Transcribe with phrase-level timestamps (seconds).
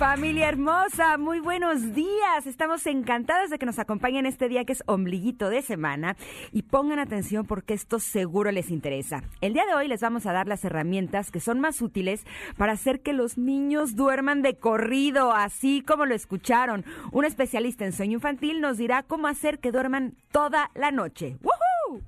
[0.00, 2.46] Familia hermosa, muy buenos días.
[2.46, 6.16] Estamos encantadas de que nos acompañen este día que es ombliguito de semana
[6.52, 9.22] y pongan atención porque esto seguro les interesa.
[9.42, 12.24] El día de hoy les vamos a dar las herramientas que son más útiles
[12.56, 16.86] para hacer que los niños duerman de corrido, así como lo escucharon.
[17.12, 21.36] Un especialista en sueño infantil nos dirá cómo hacer que duerman toda la noche.
[21.42, 22.00] ¡Woohoo!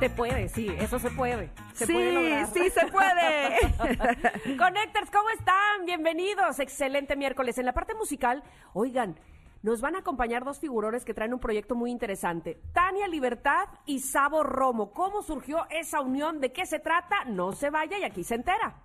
[0.00, 1.48] Te puede, sí, eso se puede.
[1.78, 2.46] Se sí, puede lograr.
[2.52, 4.56] sí se puede.
[4.58, 5.84] Connectors, ¿cómo están?
[5.86, 6.58] Bienvenidos.
[6.58, 7.56] Excelente miércoles.
[7.58, 8.42] En la parte musical,
[8.72, 9.16] oigan,
[9.62, 12.60] nos van a acompañar dos figurones que traen un proyecto muy interesante.
[12.72, 14.90] Tania Libertad y Sabo Romo.
[14.92, 16.40] ¿Cómo surgió esa unión?
[16.40, 17.24] ¿De qué se trata?
[17.26, 18.82] No se vaya y aquí se entera.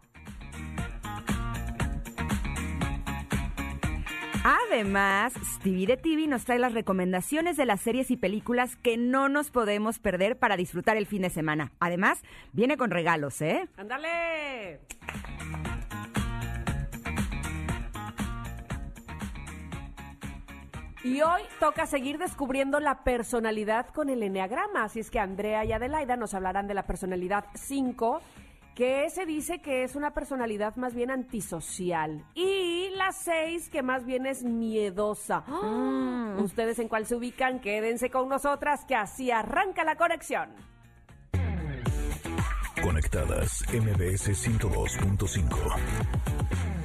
[4.44, 9.30] Además, Stevie de TV nos trae las recomendaciones de las series y películas que no
[9.30, 11.72] nos podemos perder para disfrutar el fin de semana.
[11.80, 13.70] Además, viene con regalos, ¿eh?
[13.78, 14.82] ¡Ándale!
[21.06, 24.84] Y hoy toca seguir descubriendo la personalidad con el enneagrama.
[24.84, 28.22] Así es que Andrea y Adelaida nos hablarán de la personalidad 5
[28.76, 32.26] que se dice que es una personalidad más bien antisocial.
[32.34, 35.44] Y la seis, que más bien es miedosa.
[35.48, 36.36] ¡Ah!
[36.40, 40.50] Ustedes en cuál se ubican, quédense con nosotras, que así arranca la conexión.
[42.82, 46.83] Conectadas MBS 102.5.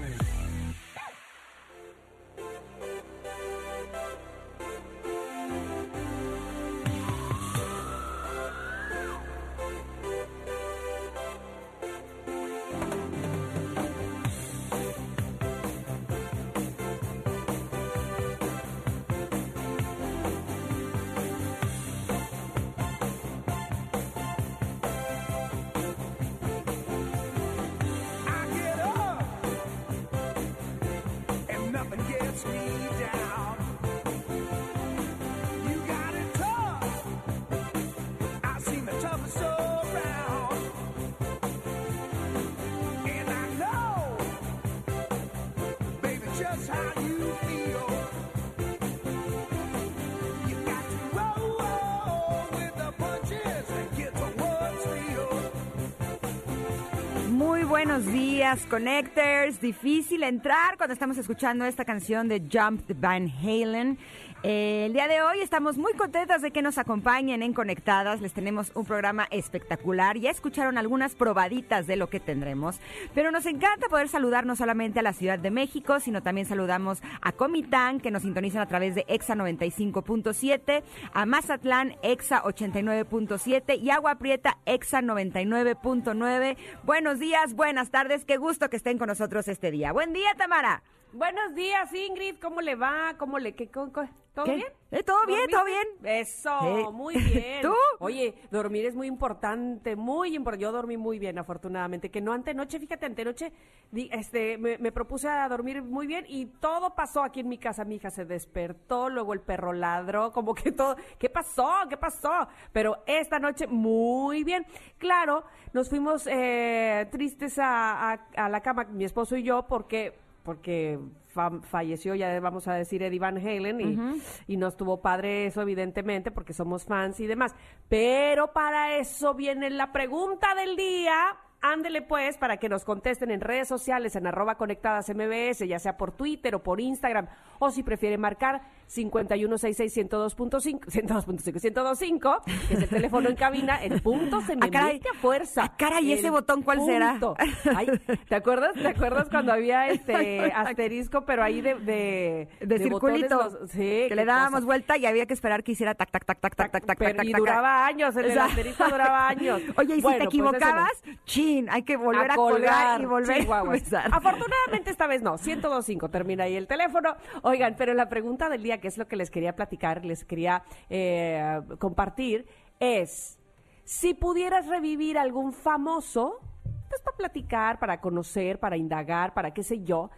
[57.85, 59.61] buenos días, Connectors.
[59.61, 63.97] Difícil entrar cuando estamos escuchando esta canción de Jump de Van Halen.
[64.45, 68.21] Eh, el día de hoy estamos muy contentas de que nos acompañen en Conectadas.
[68.21, 70.17] Les tenemos un programa espectacular.
[70.17, 72.81] Ya escucharon algunas probaditas de lo que tendremos.
[73.15, 77.03] Pero nos encanta poder saludar no solamente a la Ciudad de México, sino también saludamos
[77.21, 83.91] a Comitán, que nos sintonizan a través de EXA 95.7, a Mazatlán, EXA 89.7 y
[83.91, 86.57] Agua Prieta, EXA 99.9.
[86.85, 88.25] Buenos días, buenas tardes.
[88.25, 89.93] Qué gusto que estén con nosotros este día.
[89.93, 90.83] Buen día, Tamara.
[91.13, 92.37] Buenos días, Ingrid.
[92.41, 93.15] ¿Cómo le va?
[93.19, 93.91] ¿Cómo le qué, co-
[94.35, 94.55] ¿Todo ¿Qué?
[94.57, 94.69] bien?
[94.93, 95.87] Eh, todo bien, todo bien.
[96.05, 97.63] Eso, Eh, muy bien.
[97.63, 97.75] ¿tú?
[97.99, 100.63] Oye, dormir es muy importante, muy importante.
[100.63, 102.11] Yo dormí muy bien, afortunadamente.
[102.11, 103.53] Que no antenoche, fíjate, antenoche
[103.93, 107.85] este, me, me propuse a dormir muy bien y todo pasó aquí en mi casa.
[107.85, 110.95] Mi hija se despertó, luego el perro ladró, como que todo.
[111.19, 111.73] ¿Qué pasó?
[111.89, 112.47] ¿Qué pasó?
[112.71, 114.67] Pero esta noche muy bien.
[114.99, 115.43] Claro,
[115.73, 120.99] nos fuimos eh, tristes a, a- a la cama, mi esposo y yo, porque porque
[121.27, 124.23] fa- falleció, ya vamos a decir, Eddie Van Halen, y,
[124.55, 127.55] y no estuvo padre eso, evidentemente, porque somos fans y demás.
[127.91, 131.37] Pero para eso viene la pregunta del día.
[131.61, 135.99] Ándele pues para que nos contesten en redes sociales en arroba conectadas MBS, ya sea
[135.99, 137.27] por Twitter o por Instagram,
[137.59, 144.41] o si prefiere marcar 5166-102.5, 102.5, 102.5, que es el teléfono en cabina, el punto
[144.43, 144.95] se me Ah, caray.
[144.95, 145.63] mete a fuerza.
[145.65, 147.11] Ah, caray, ¿y ese El botón cuál será?
[147.13, 147.37] punto.
[147.77, 147.89] Ay,
[148.29, 148.73] ¿te acuerdas?
[148.75, 153.37] ¿Te acuerdas cuando había este asterisco, pero ahí de de, De, circulito.
[153.37, 154.67] botones, los- sí, que le dábamos cosa.
[154.67, 157.25] vuelta y había que esperar que hiciera tac, tac, tac, tac, tac, tac, tac, tac,
[157.25, 158.51] y tac, duraba años, el, el Exacto.
[158.51, 159.61] asterisco duraba años.
[159.77, 160.49] Oye, y si Bueno, te pues ese no.
[160.51, 164.09] equivocabas, chin, hay que volver a, colgar y volver a empezar.
[164.13, 167.15] Afortunadamente esta vez no, 1025 termina ahí el teléfono.
[167.43, 170.63] Oigan, pero la pregunta del día, que es lo que les quería platicar, les quería
[170.89, 172.47] eh, compartir,
[172.81, 173.39] es
[173.85, 176.41] si pudieras revivir algún famoso,
[176.89, 180.11] pues para platicar, para conocer, para indagar, para qué sé yo,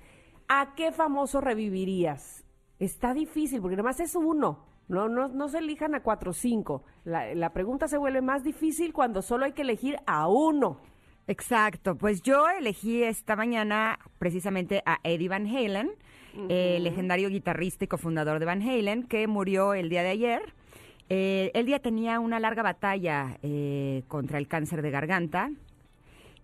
[0.49, 2.45] ¿a qué famoso revivirías?
[2.79, 4.67] Está difícil porque nomás es uno.
[4.89, 6.83] No, no, no se elijan a cuatro o cinco.
[7.05, 10.81] La, la pregunta se vuelve más difícil cuando solo hay que elegir a uno.
[11.29, 15.93] Exacto, pues yo elegí esta mañana precisamente a Eddie Van Halen,
[16.49, 20.43] el legendario guitarrista y cofundador de Van Halen, que murió el día de ayer.
[21.09, 25.51] Eh, el día tenía una larga batalla eh, contra el cáncer de garganta.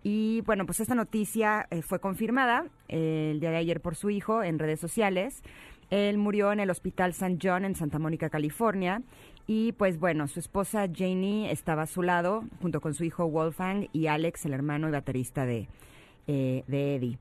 [0.08, 4.08] Y bueno, pues esta noticia eh, fue confirmada eh, el día de ayer por su
[4.08, 5.42] hijo en redes sociales.
[5.90, 7.38] Él murió en el Hospital St.
[7.42, 9.02] John en Santa Mónica, California.
[9.48, 13.88] Y pues bueno, su esposa Janie estaba a su lado, junto con su hijo Wolfgang
[13.92, 15.66] y Alex, el hermano y baterista de,
[16.28, 17.18] eh, de Eddie.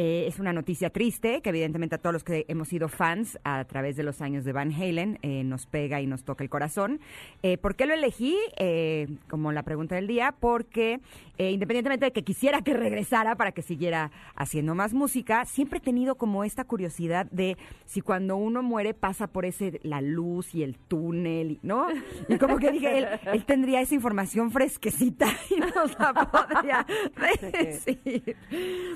[0.00, 3.64] Eh, es una noticia triste que evidentemente a todos los que hemos sido fans a
[3.64, 7.00] través de los años de Van Halen eh, nos pega y nos toca el corazón.
[7.42, 8.36] Eh, ¿Por qué lo elegí?
[8.58, 11.00] Eh, como la pregunta del día, porque
[11.40, 16.14] independientemente de que quisiera que regresara para que siguiera haciendo más música, siempre he tenido
[16.16, 17.56] como esta curiosidad de
[17.86, 21.86] si cuando uno muere pasa por ese la luz y el túnel, y- ¿no?
[22.28, 26.86] Y como que dije, él, él tendría esa información fresquecita y nos la podría
[27.52, 28.36] decir.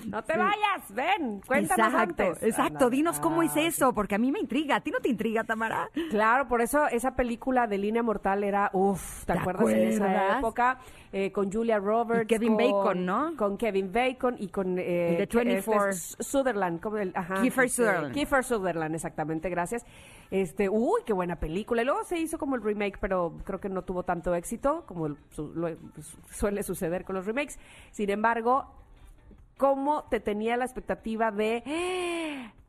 [0.07, 0.39] No te Sí.
[0.39, 2.43] vayas, ven, cuéntanos Exacto, antes.
[2.43, 2.87] exacto.
[2.87, 4.77] Ah, Dinos cómo es ah, eso, porque a mí me intriga.
[4.77, 5.89] ¿A ti no te intriga, Tamara?
[6.11, 10.39] Claro, por eso esa película de Línea Mortal era, uff, ¿te, ¿Te acuerdas en esa
[10.39, 10.79] época?
[11.15, 12.25] Eh, con Julia Roberts.
[12.25, 13.37] Y Kevin con- Bacon, ¿no?
[13.37, 14.79] Con Kevin Bacon y con...
[14.79, 15.91] Eh, de 24.
[15.91, 16.81] este, Sutherland.
[16.81, 18.15] como el, ajá, Kiefer este, Sutherland.
[18.15, 19.85] Kiefer Sutherland, exactamente, gracias.
[20.31, 21.83] Este, uy, qué buena película.
[21.83, 25.06] Y luego se hizo como el remake, pero creo que no tuvo tanto éxito, como
[25.06, 25.77] el- su- lo-
[26.31, 27.59] suele suceder con los remakes.
[27.91, 28.65] Sin embargo,
[29.62, 31.62] cómo te tenía la expectativa de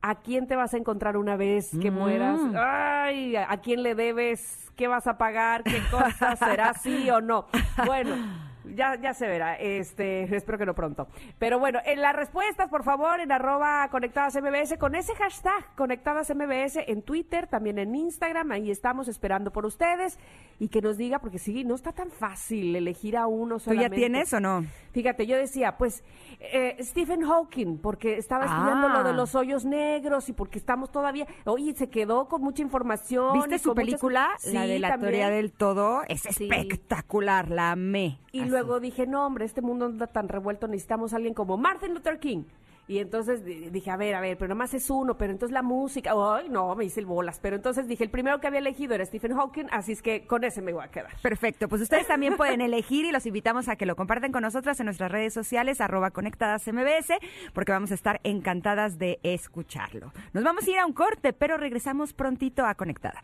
[0.03, 1.93] "Ah, a quién te vas a encontrar una vez que Mm.
[1.95, 7.19] mueras, ay, a quién le debes, qué vas a pagar, qué cosas, será sí o
[7.19, 7.47] no.
[7.87, 8.15] Bueno,
[8.75, 11.07] ya, ya se verá, este, espero que no pronto.
[11.39, 16.29] Pero bueno, en las respuestas, por favor, en arroba conectadas MBS, con ese hashtag conectadas
[16.33, 20.17] MBS en Twitter, también en Instagram, ahí estamos esperando por ustedes
[20.59, 23.65] y que nos diga, porque sí, no está tan fácil elegir a uno ¿Tú ya
[23.65, 23.97] solamente.
[23.97, 24.65] tienes o no?
[24.91, 26.03] Fíjate, yo decía, pues,
[26.39, 28.93] eh, Stephen Hawking, porque estaba estudiando Ah.
[28.99, 33.33] lo de los hoyos negros y porque estamos todavía, oye, se quedó con mucha información.
[33.33, 34.29] ¿Viste su con muchas- película?
[34.45, 35.11] la Sí, de la también.
[35.13, 36.03] teoría del todo.
[36.07, 36.47] Es Sí.
[36.49, 38.19] espectacular, la amé.
[38.31, 38.41] Y.
[38.53, 42.19] luego dije, no, hombre, este mundo anda tan revuelto, necesitamos a alguien como Martin Luther
[42.19, 42.43] King.
[42.85, 45.61] Y entonces di- dije, a ver, a ver, pero nomás es uno, pero entonces la
[45.61, 47.39] música, ay, no, me hice el bolas.
[47.41, 50.43] Pero entonces dije, el primero que había elegido era Stephen Hawking, así es que con
[50.43, 51.11] ese me voy a quedar.
[51.21, 54.77] Perfecto, pues ustedes también pueden elegir y los invitamos a que lo compartan con nosotras
[54.81, 57.13] en nuestras redes sociales, arroba conectadas MBS,
[57.53, 60.11] porque vamos a estar encantadas de escucharlo.
[60.33, 63.23] Nos vamos a ir a un corte, pero regresamos prontito a Conectada.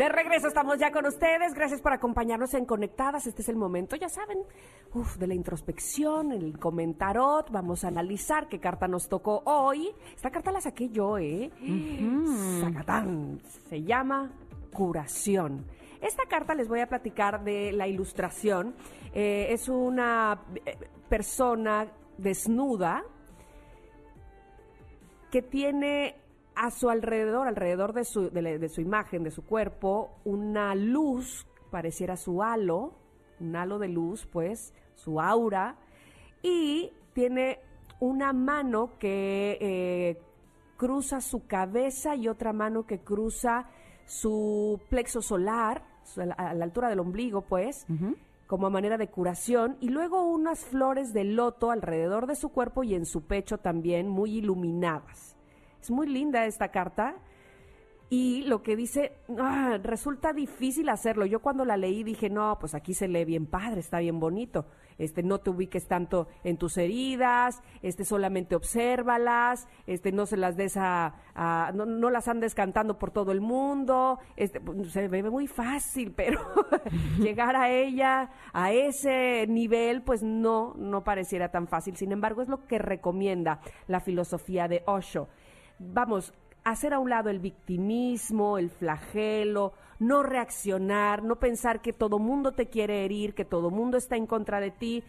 [0.00, 1.52] De regreso estamos ya con ustedes.
[1.52, 3.26] Gracias por acompañarnos en Conectadas.
[3.26, 4.38] Este es el momento, ya saben,
[4.94, 7.50] uf, de la introspección, el comentarot.
[7.50, 9.90] Vamos a analizar qué carta nos tocó hoy.
[10.16, 11.50] Esta carta la saqué yo, ¿eh?
[12.62, 13.42] Zacatán.
[13.68, 14.32] Se llama
[14.72, 15.66] Curación.
[16.00, 18.74] Esta carta les voy a platicar de la ilustración.
[19.12, 20.78] Eh, es una eh,
[21.10, 23.04] persona desnuda
[25.30, 26.16] que tiene
[26.54, 32.16] a su alrededor, alrededor de su, de, su imagen, de su cuerpo, una luz, pareciera
[32.16, 32.94] su halo,
[33.40, 35.76] un halo de luz, pues, su aura,
[36.42, 37.60] y tiene
[38.00, 40.22] una mano que eh,
[40.76, 43.68] cruza su cabeza y otra mano que cruza
[44.06, 45.84] su plexo solar,
[46.16, 47.86] a la, altura del ombligo, pues,
[48.46, 52.82] como a manera de curación, y luego unas flores de loto alrededor de su cuerpo
[52.82, 55.36] y en su pecho también, muy iluminadas.
[55.80, 57.16] Es muy linda esta carta
[58.12, 61.26] Y lo que dice, ah, resulta difícil hacerlo.
[61.26, 64.66] Yo cuando la leí dije, no, pues aquí se lee bien padre, está bien bonito.
[64.98, 70.56] Este, no te ubiques tanto en tus heridas, este, solamente obsérvalas, este, no se las
[70.56, 74.18] des a, a- no, no las andes cantando por todo el mundo.
[74.36, 76.40] Este, pues, se ve muy fácil, pero
[77.18, 81.96] llegar a ella, a ese nivel, pues no, no pareciera tan fácil.
[81.96, 85.28] Sin embargo, es lo que recomienda la filosofía de Osho
[85.80, 86.32] vamos,
[86.62, 92.52] hacer a un lado el victimismo, el flagelo, no reaccionar, no pensar que todo mundo
[92.52, 95.02] te quiere herir, que todo mundo está en contra de ti.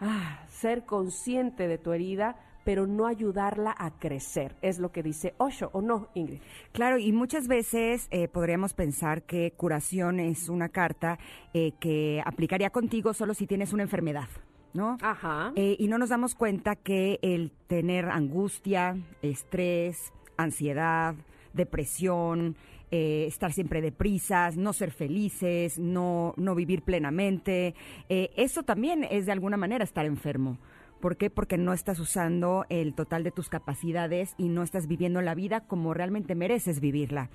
[0.00, 5.34] Ah, ser consciente de tu herida, pero no ayudarla a crecer, es lo que dice
[5.38, 6.40] Osho, ¿o no, Ingrid?
[6.72, 11.18] Claro, y muchas veces eh, podríamos pensar que curación es una carta
[11.52, 14.28] eh, que aplicaría contigo solo si tienes una enfermedad,
[14.72, 14.98] ¿no?
[15.02, 15.52] Ajá.
[15.56, 21.14] Eh, y no nos damos cuenta que el tener angustia, estrés, ansiedad,
[21.52, 22.56] depresión,
[22.90, 27.74] eh, estar siempre deprisas, no ser felices, no, no vivir plenamente,
[28.08, 30.58] eh, eso también es de alguna manera estar enfermo.
[31.00, 31.30] ¿Por qué?
[31.30, 35.60] Porque no estás usando el total de tus capacidades y no estás viviendo la vida
[35.60, 37.30] como realmente mereces vivirla.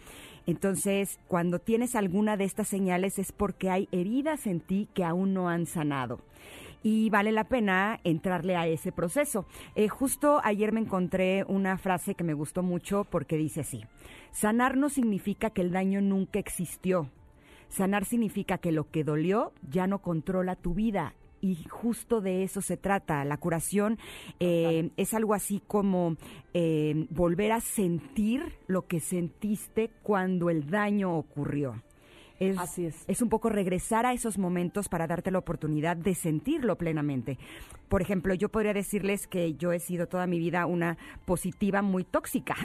[0.45, 5.33] Entonces, cuando tienes alguna de estas señales es porque hay heridas en ti que aún
[5.33, 6.19] no han sanado
[6.85, 9.47] y vale la pena entrarle a ese proceso.
[9.73, 13.83] Eh, justo ayer me encontré una frase que me gustó mucho porque dice así,
[14.31, 17.09] sanar no significa que el daño nunca existió,
[17.69, 21.15] sanar significa que lo que dolió ya no controla tu vida.
[21.41, 23.25] Y justo de eso se trata.
[23.25, 23.97] La curación
[24.39, 26.17] eh, es algo así como
[26.53, 31.81] eh, volver a sentir lo que sentiste cuando el daño ocurrió.
[32.39, 32.95] Es, Así es.
[33.07, 37.37] es un poco regresar a esos momentos para darte la oportunidad de sentirlo plenamente.
[37.87, 42.03] Por ejemplo, yo podría decirles que yo he sido toda mi vida una positiva muy
[42.03, 42.55] tóxica,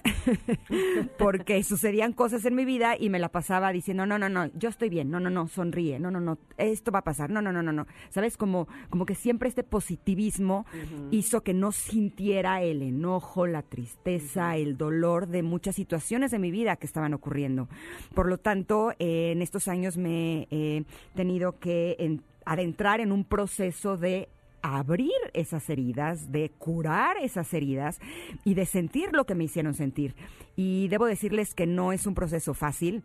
[1.19, 4.71] porque sucedían cosas en mi vida y me la pasaba diciendo, no, no, no, yo
[4.71, 7.53] estoy bien, no, no, no, sonríe, no, no, no, esto va a pasar, no, no,
[7.53, 7.87] no, no, no.
[8.09, 8.37] ¿Sabes?
[8.37, 10.67] Como, como que siempre este positivismo
[11.11, 16.51] hizo que no sintiera el enojo, la tristeza, el dolor de muchas situaciones de mi
[16.51, 17.69] vida que estaban ocurriendo.
[18.15, 23.25] Por lo tanto, eh, en estos años me he tenido que en- adentrar en un
[23.25, 24.29] proceso de
[24.63, 27.99] abrir esas heridas, de curar esas heridas
[28.45, 30.15] y de sentir lo que me hicieron sentir.
[30.57, 33.03] Y debo decirles que no es un proceso fácil.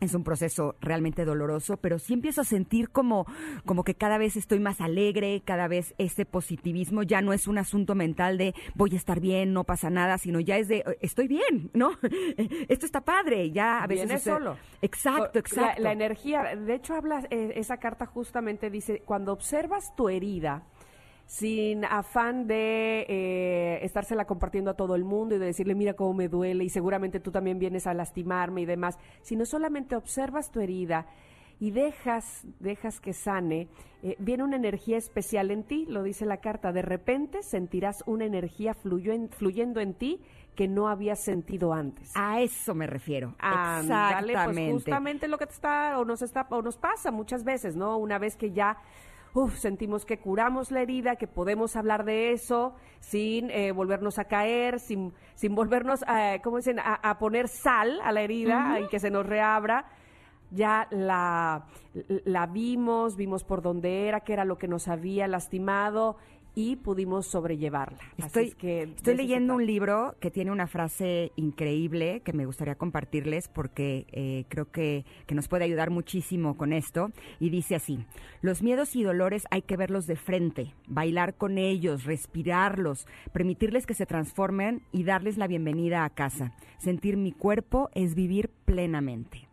[0.00, 3.26] Es un proceso realmente doloroso, pero sí empiezo a sentir como,
[3.64, 7.58] como que cada vez estoy más alegre, cada vez ese positivismo ya no es un
[7.58, 10.98] asunto mental de voy a estar bien, no pasa nada, sino ya es de "Eh,
[11.00, 11.90] estoy bien, ¿no?
[12.68, 14.56] Esto está padre, ya a veces Viene solo.
[14.82, 15.82] Exacto, La- exacto.
[15.82, 20.62] La, energía, de hecho habla, eh, esa carta justamente dice, cuando observas tu herida,
[21.28, 26.14] sin afán de eh, estársela compartiendo a todo el mundo y de decirle, mira cómo
[26.14, 30.60] me duele y seguramente tú también vienes a lastimarme y demás, sino solamente observas tu
[30.60, 31.06] herida
[31.60, 33.68] y dejas, dejas que sane,
[34.02, 38.24] eh, viene una energía especial en ti, lo dice la carta, de repente sentirás una
[38.24, 40.22] energía en- fluyendo en ti
[40.54, 42.10] que no habías sentido antes.
[42.14, 43.34] A eso me refiero.
[43.38, 44.70] Ándale, Exactamente.
[44.72, 47.98] pues justamente lo que te está o nos está o nos pasa muchas veces, ¿no?
[47.98, 48.78] Una vez que ya
[49.34, 54.24] uf, sentimos que curamos la herida, que podemos hablar de eso sin eh, volvernos a
[54.24, 58.88] caer, sin, sin volvernos, a, ¿cómo dicen?, a, a poner sal a la herida y
[58.88, 59.86] que se nos reabra.
[60.50, 61.66] Ya la,
[62.24, 66.16] la vimos, vimos por dónde era, qué era lo que nos había lastimado
[66.58, 67.98] y pudimos sobrellevarla.
[68.18, 72.74] Así Estoy, es que leyendo un libro que tiene una frase increíble que me gustaría
[72.74, 77.12] compartirles porque eh, creo que, que nos puede ayudar muchísimo con esto.
[77.38, 78.04] Y dice así,
[78.42, 83.94] los miedos y dolores hay que verlos de frente, bailar con ellos, respirarlos, permitirles que
[83.94, 86.56] se transformen y darles la bienvenida a casa.
[86.78, 89.46] Sentir mi cuerpo es vivir plenamente.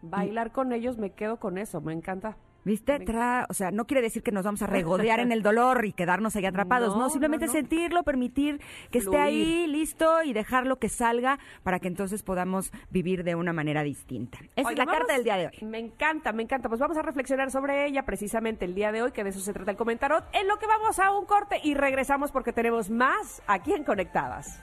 [0.00, 2.36] Bailar con ellos, me quedo con eso, me encanta.
[2.64, 3.00] ¿Viste?
[3.04, 5.92] Tra- o sea, no quiere decir que nos vamos a regodear en el dolor y
[5.92, 7.58] quedarnos ahí atrapados, no, No, simplemente no, no.
[7.58, 13.24] sentirlo, permitir que esté ahí listo y dejarlo que salga para que entonces podamos vivir
[13.24, 14.38] de una manera distinta.
[14.56, 15.52] Esa es la carta del día de hoy.
[15.66, 16.68] Me encanta, me encanta.
[16.68, 19.52] Pues vamos a reflexionar sobre ella precisamente el día de hoy, que de eso se
[19.52, 20.22] trata el comentario.
[20.32, 24.62] En lo que vamos a un corte y regresamos porque tenemos más aquí en Conectadas.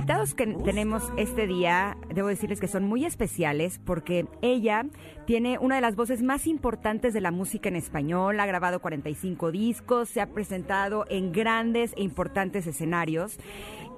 [0.00, 4.86] invitados que tenemos este día, debo decirles que son muy especiales porque ella
[5.26, 9.52] tiene una de las voces más importantes de la música en español, ha grabado 45
[9.52, 13.38] discos, se ha presentado en grandes e importantes escenarios.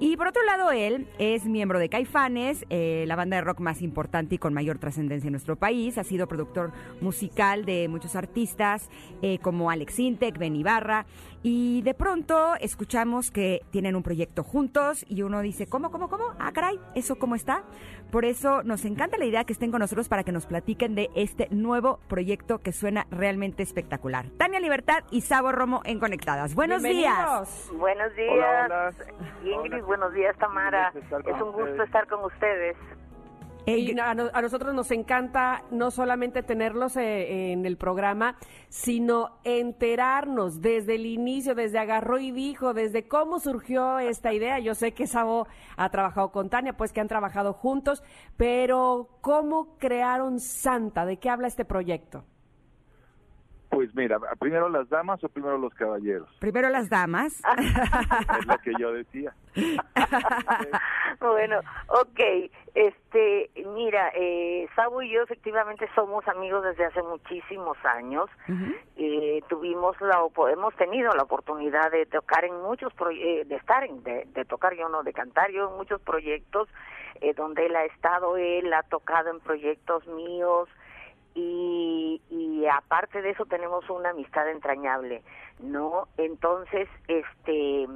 [0.01, 3.83] Y por otro lado, él es miembro de Caifanes, eh, la banda de rock más
[3.83, 5.97] importante y con mayor trascendencia en nuestro país.
[5.97, 8.91] Ha sido productor musical de muchos artistas
[9.23, 11.07] eh, como Alex Intec, Ben Ibarra.
[11.45, 16.25] Y de pronto escuchamos que tienen un proyecto juntos y uno dice, ¿cómo, cómo, cómo?
[16.39, 17.65] Ah, caray, ¿eso cómo está?
[18.13, 21.11] Por eso nos encanta la idea que estén con nosotros para que nos platiquen de
[21.17, 24.27] este nuevo proyecto que suena realmente espectacular.
[24.39, 26.55] Tania Libertad y Sabo Romo en Conectadas.
[26.55, 27.71] Buenos días.
[27.75, 28.93] Buenos días, Hola, hola.
[29.45, 29.75] Ingrid.
[29.75, 29.85] Hola.
[29.87, 30.93] Buenos días, Tamara.
[30.95, 31.87] Es un gusto ustedes.
[31.87, 32.77] estar con ustedes.
[33.67, 38.37] Y a, a nosotros nos encanta no solamente tenerlos eh, en el programa,
[38.69, 44.59] sino enterarnos desde el inicio, desde agarró y dijo, desde cómo surgió esta idea.
[44.59, 48.03] Yo sé que Sabo ha trabajado con Tania, pues que han trabajado juntos,
[48.37, 51.07] pero ¿cómo crearon Santa?
[51.07, 52.25] ¿De qué habla este proyecto?
[53.73, 56.29] Pues mira, primero las damas o primero los caballeros.
[56.41, 57.43] primero las damas.
[58.39, 59.33] Es lo que yo decía.
[61.21, 62.21] Bueno, ok.
[62.75, 68.29] Este, mira, eh, Sabo y yo efectivamente somos amigos desde hace muchísimos años.
[68.49, 68.73] Ujú.
[68.97, 73.55] Eh, tuvimos la, opo- hemos tenido la oportunidad de tocar en muchos, proye- eh, de
[73.57, 76.69] estar en, de, de tocar yo no, de cantar yo en muchos proyectos
[77.21, 80.69] eh, donde él ha estado, él ha tocado en proyectos míos
[81.35, 85.23] y, y aparte de eso tenemos una amistad entrañable,
[85.61, 86.09] ¿no?
[86.17, 87.87] Entonces, este,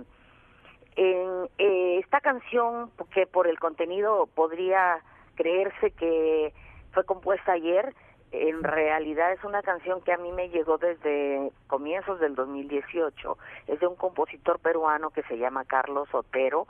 [0.96, 5.00] en eh, esta canción, que por el contenido podría
[5.34, 6.54] creerse que
[6.92, 7.94] fue compuesta ayer,
[8.32, 13.38] en realidad es una canción que a mí me llegó desde comienzos del 2018.
[13.68, 16.66] Es de un compositor peruano que se llama Carlos Otero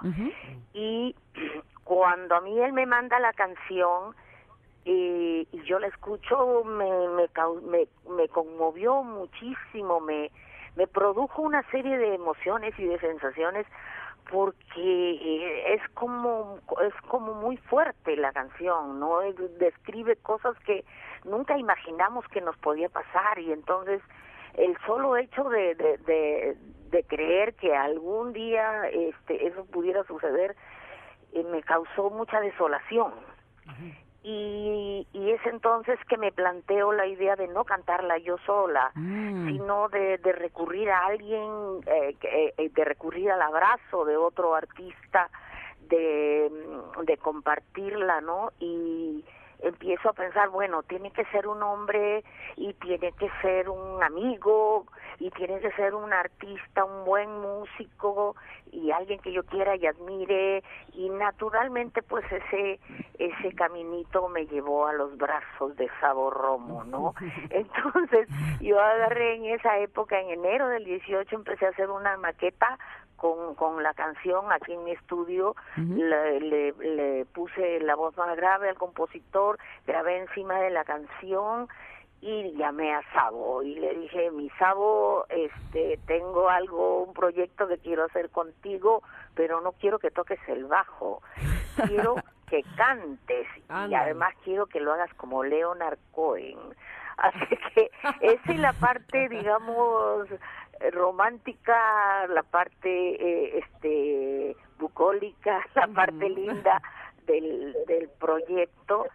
[0.75, 1.15] y
[1.85, 4.15] cuando a mí él me manda la canción
[4.87, 7.29] y, y yo la escucho me, me,
[7.63, 10.31] me, me conmovió muchísimo, me,
[10.77, 13.67] me produjo una serie de emociones y de sensaciones
[14.31, 19.23] porque eh, es como es como muy fuerte la canción, ¿no?
[19.23, 20.85] Es- Describe cosas que
[21.25, 24.01] nunca imaginamos que nos podía pasar y entonces
[24.55, 26.57] el solo hecho de, de,
[26.91, 30.57] de, creer que algún día este eso pudiera suceder
[31.33, 33.13] eh, me causó mucha desolación.
[34.29, 39.47] Y, y es entonces que me planteo la idea de no cantarla yo sola, Mm.
[39.53, 41.49] sino de, de recurrir a alguien,
[41.87, 45.31] eh, que- eh, de recurrir al abrazo de otro artista,
[45.89, 46.51] de,
[47.05, 48.51] de compartirla, ¿no?
[48.59, 49.25] Y
[49.61, 52.25] empiezo a pensar, bueno, tiene que ser un hombre
[52.57, 54.87] y tiene que ser un amigo
[55.19, 58.37] y tiene que ser un artista, un buen músico
[58.73, 62.81] y alguien que yo quiera y admire y naturalmente pues ese
[63.19, 67.15] ese caminito me llevó a los brazos de Sabo Romo, ¿no?
[67.51, 68.29] Entonces
[68.61, 72.79] yo agarré en esa época, en enero del 18 empecé a hacer una maqueta
[73.17, 78.37] con, con la canción aquí en mi estudio, le, le, le puse la voz más
[78.37, 81.69] grave al compositor, grabé encima de la canción
[82.21, 87.79] y llamé a Sabo y le dije, mi Sabo, este, tengo algo, un proyecto que
[87.79, 89.03] quiero hacer contigo,
[89.35, 91.23] pero no quiero que toques el bajo,
[91.87, 92.17] quiero
[92.49, 93.47] que cantes
[93.89, 96.59] y además quiero que lo hagas como Leonard Cohen.
[97.17, 100.29] Así que esa es la parte, digamos,
[100.93, 106.81] romántica, la parte eh, este bucólica, la parte linda
[107.27, 109.07] del, del proyecto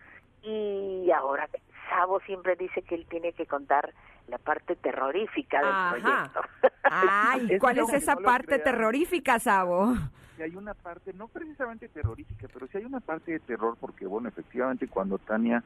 [0.44, 1.48] y ahora
[1.90, 3.94] Sabo siempre dice que él tiene que contar
[4.28, 5.90] la parte terrorífica del Ajá.
[5.92, 6.42] proyecto.
[6.84, 9.94] Ay, Es ¿cuál es esa no parte terrorífica, Sabo?
[10.38, 14.08] Si hay una parte, no precisamente terrorífica, pero sí hay una parte de terror porque,
[14.08, 15.64] bueno, efectivamente cuando Tania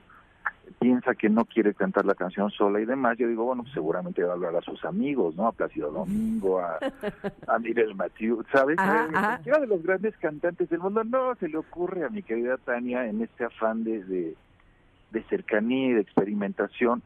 [0.79, 4.23] piensa que no quiere cantar la canción sola y demás, yo digo, bueno, pues seguramente
[4.23, 5.47] va a hablar a sus amigos, ¿no?
[5.47, 6.77] A Plácido Domingo, a,
[7.47, 8.77] a Miguel Mathieu, ¿sabes?
[8.79, 12.57] Ajá, Eh, de los grandes cantantes del mundo, no se le ocurre a mi querida
[12.57, 14.35] Tania en este afán de, de,
[15.11, 17.01] de cercanía y de experimentación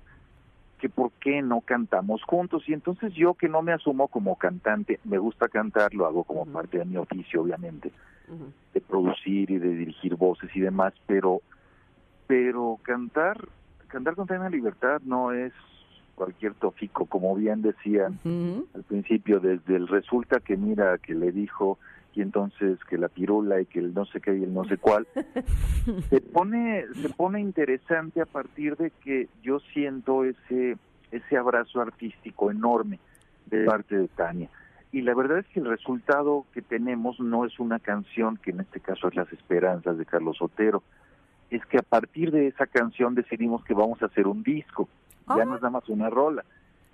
[0.80, 5.00] que por qué no cantamos juntos y entonces yo que no me asumo como cantante,
[5.04, 7.92] me gusta cantar, lo hago como parte de mi oficio obviamente,
[8.74, 11.42] de producir y de dirigir voces y demás, pero
[12.30, 13.50] pero cantar
[13.88, 15.52] cantar con plena libertad no es
[16.14, 18.20] cualquier tofico, como bien decían
[18.76, 21.80] al principio, desde el resulta que mira que le dijo
[22.14, 24.78] y entonces que la pirula y que el no sé qué y el no sé
[24.78, 25.08] cuál,
[26.12, 30.78] se pone, se pone interesante a partir de que yo siento ese,
[31.12, 33.00] ese abrazo artístico enorme
[33.48, 34.50] de parte de Tania.
[34.92, 38.60] Y la verdad es que el resultado que tenemos no es una canción, que en
[38.60, 40.84] este caso es Las Esperanzas de Carlos Otero,
[41.50, 44.88] es que a partir de esa canción decidimos que vamos a hacer un disco,
[45.28, 46.44] ya no es nada más una rola.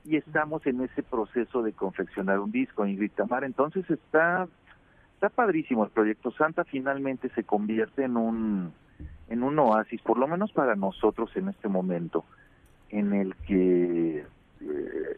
[0.04, 3.44] Y estamos en ese proceso de confeccionar un disco, Ingrid Tamar.
[3.44, 4.48] Entonces está,
[5.16, 6.32] está padrísimo el proyecto.
[6.32, 8.72] Santa finalmente se convierte en un,
[9.30, 12.24] en un oasis, por lo menos para nosotros en este momento,
[12.90, 14.26] en el que,
[14.62, 15.18] eh,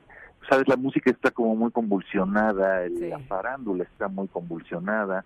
[0.49, 3.09] sabes, la música está como muy convulsionada, el- Sí.
[3.09, 5.25] la farándula está muy convulsionada,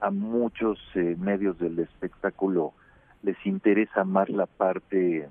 [0.00, 2.72] a muchos eh, medios del espectáculo
[3.22, 5.28] les interesa más la parte,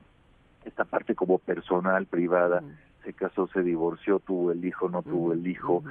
[0.66, 2.64] esta parte como personal, privada,
[3.04, 5.84] se casó, se divorció, tuvo el hijo, no tuvo el hijo,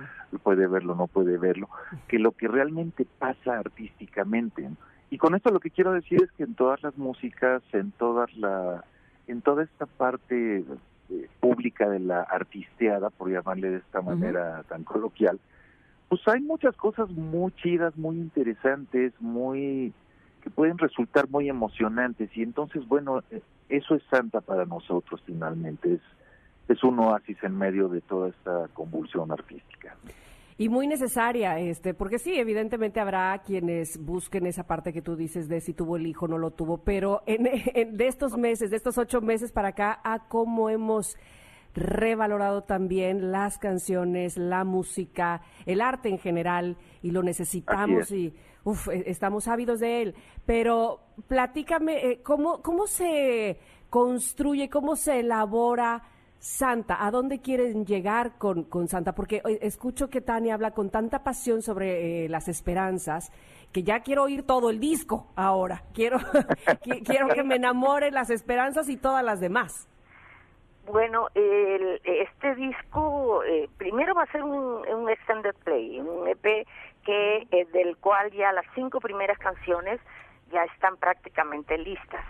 [0.43, 1.69] puede verlo, no puede verlo,
[2.09, 4.63] que lo que realmente pasa artísticamente.
[4.63, 4.77] ¿no?
[5.11, 8.35] Y con esto lo que quiero decir es que en todas las músicas, en todas
[8.37, 8.85] la,
[9.27, 10.65] en toda esta parte
[11.11, 15.41] eh, pública de la artisteada, por llamarle de esta manera tan coloquial,
[16.09, 19.93] pues hay muchas cosas muy chidas, muy interesantes, muy
[20.41, 25.95] que pueden resultar muy emocionantes y entonces bueno eh, eso es Santa para nosotros finalmente
[25.95, 26.01] es
[26.69, 29.97] es un oasis en medio de toda esta convulsión artística.
[30.57, 35.49] Y muy necesaria, este, porque sí, evidentemente habrá quienes busquen esa parte que tú dices
[35.49, 38.71] de si tuvo el hijo o no lo tuvo, pero en, en- de estos meses,
[38.71, 41.17] de estos ocho meses para acá, a cómo hemos
[41.75, 48.89] revalorado también las canciones, la música, el arte en general, y lo necesitamos y uf,
[48.89, 50.15] eh, estamos ávidos de él.
[50.47, 53.59] Pero platícame, eh, ¿cómo, ¿cómo se
[53.91, 56.03] construye, cómo se elabora
[56.39, 57.05] Santa?
[57.05, 59.15] ¿A dónde quieren llegar con, con Santa?
[59.15, 63.31] Porque eh, escucho que Tania habla con tanta pasión sobre eh, las esperanzas
[63.73, 65.85] que ya quiero oír todo el disco ahora.
[65.95, 66.19] Quiero,
[66.83, 69.87] qui- quiero que me enamore las esperanzas y todas las demás.
[70.91, 74.55] Bueno, el- este disco eh, primero va a ser un,
[74.89, 76.67] un extended play, un EP
[77.11, 80.01] que eh, del cual ya las cinco primeras canciones
[80.53, 82.25] ya están prácticamente listas.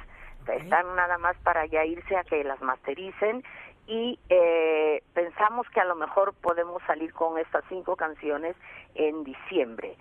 [0.48, 3.44] Están nada más para ya irse a que las mastericen
[3.86, 8.56] y eh, pensamos que a lo mejor podemos salir con estas cinco canciones
[8.94, 9.96] en diciembre.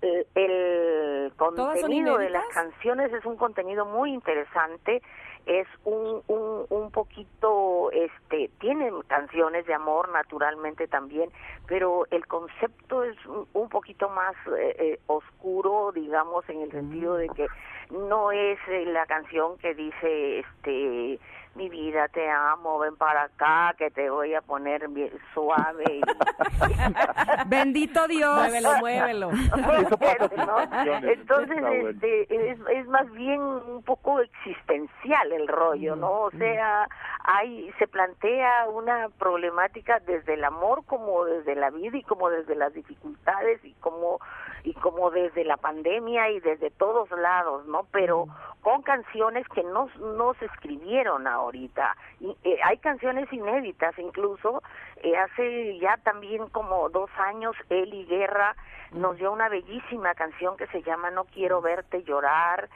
[0.00, 5.02] El, el contenido de las canciones es un contenido muy interesante
[5.46, 11.30] es un, un, un poquito, este, tienen canciones de amor naturalmente también,
[11.66, 17.16] pero el concepto es un, un poquito más eh, eh, oscuro, digamos, en el sentido
[17.16, 17.46] de que
[17.90, 21.18] no es eh, la canción que dice, este,
[21.54, 25.84] mi vida te amo, ven para acá, que te voy a poner bien suave.
[25.84, 26.00] y-
[27.48, 28.36] Bendito Dios.
[28.36, 29.30] Muévelo, muévelo.
[31.02, 31.58] Entonces,
[31.88, 36.10] este, es, es más bien un poco existencial el rollo, ¿no?
[36.22, 36.88] O sea,
[37.24, 42.54] hay se plantea una problemática desde el amor como desde la vida y como desde
[42.54, 44.18] las dificultades y como
[44.64, 47.86] y como desde la pandemia y desde todos lados, ¿no?
[47.90, 48.26] Pero
[48.62, 51.96] con canciones que no, no se escribieron ahorita.
[52.20, 54.62] Y, eh, hay canciones inéditas incluso.
[55.02, 58.54] eh, hace ya también como dos años, Eli Guerra
[58.92, 62.68] nos dio una bellísima canción que se llama No quiero verte llorar.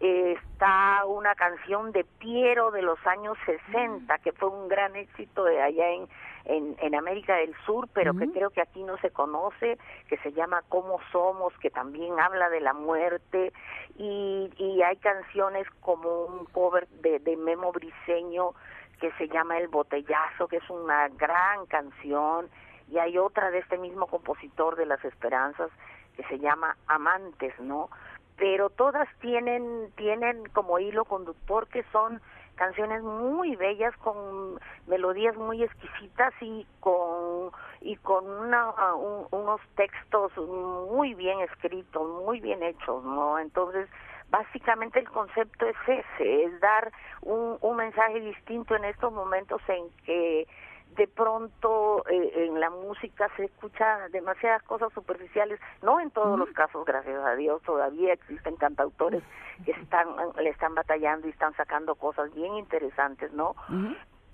[0.00, 5.44] Eh, está una canción de Piero de los años 60, que fue un gran éxito
[5.44, 6.08] de allá en,
[6.48, 10.32] en, en América del Sur, pero que creo que aquí no se conoce, que se
[10.32, 13.52] llama Cómo Somos, que también habla de la muerte,
[13.96, 18.54] y, y hay canciones como un cover de, de Memo Briseño
[18.98, 22.48] que se llama El Botellazo, que es una gran canción,
[22.90, 25.70] y hay otra de este mismo compositor de Las Esperanzas
[26.16, 27.90] que se llama Amantes, ¿no?
[28.36, 32.20] Pero todas tienen tienen como hilo conductor que son
[32.58, 40.36] canciones muy bellas con melodías muy exquisitas y con y con una, un- unos textos
[40.36, 43.38] muy bien escritos, muy bien hechos, ¿no?
[43.38, 43.88] Entonces,
[44.30, 46.92] básicamente el concepto es ese, es dar
[47.22, 50.46] un, un mensaje distinto en estos momentos en que
[50.96, 56.50] de pronto eh, en la música se escucha demasiadas cosas superficiales, no en todos los
[56.50, 59.22] casos, gracias a Dios, todavía existen cantautores
[59.64, 63.54] que están le están batallando y están sacando cosas bien interesantes, ¿no?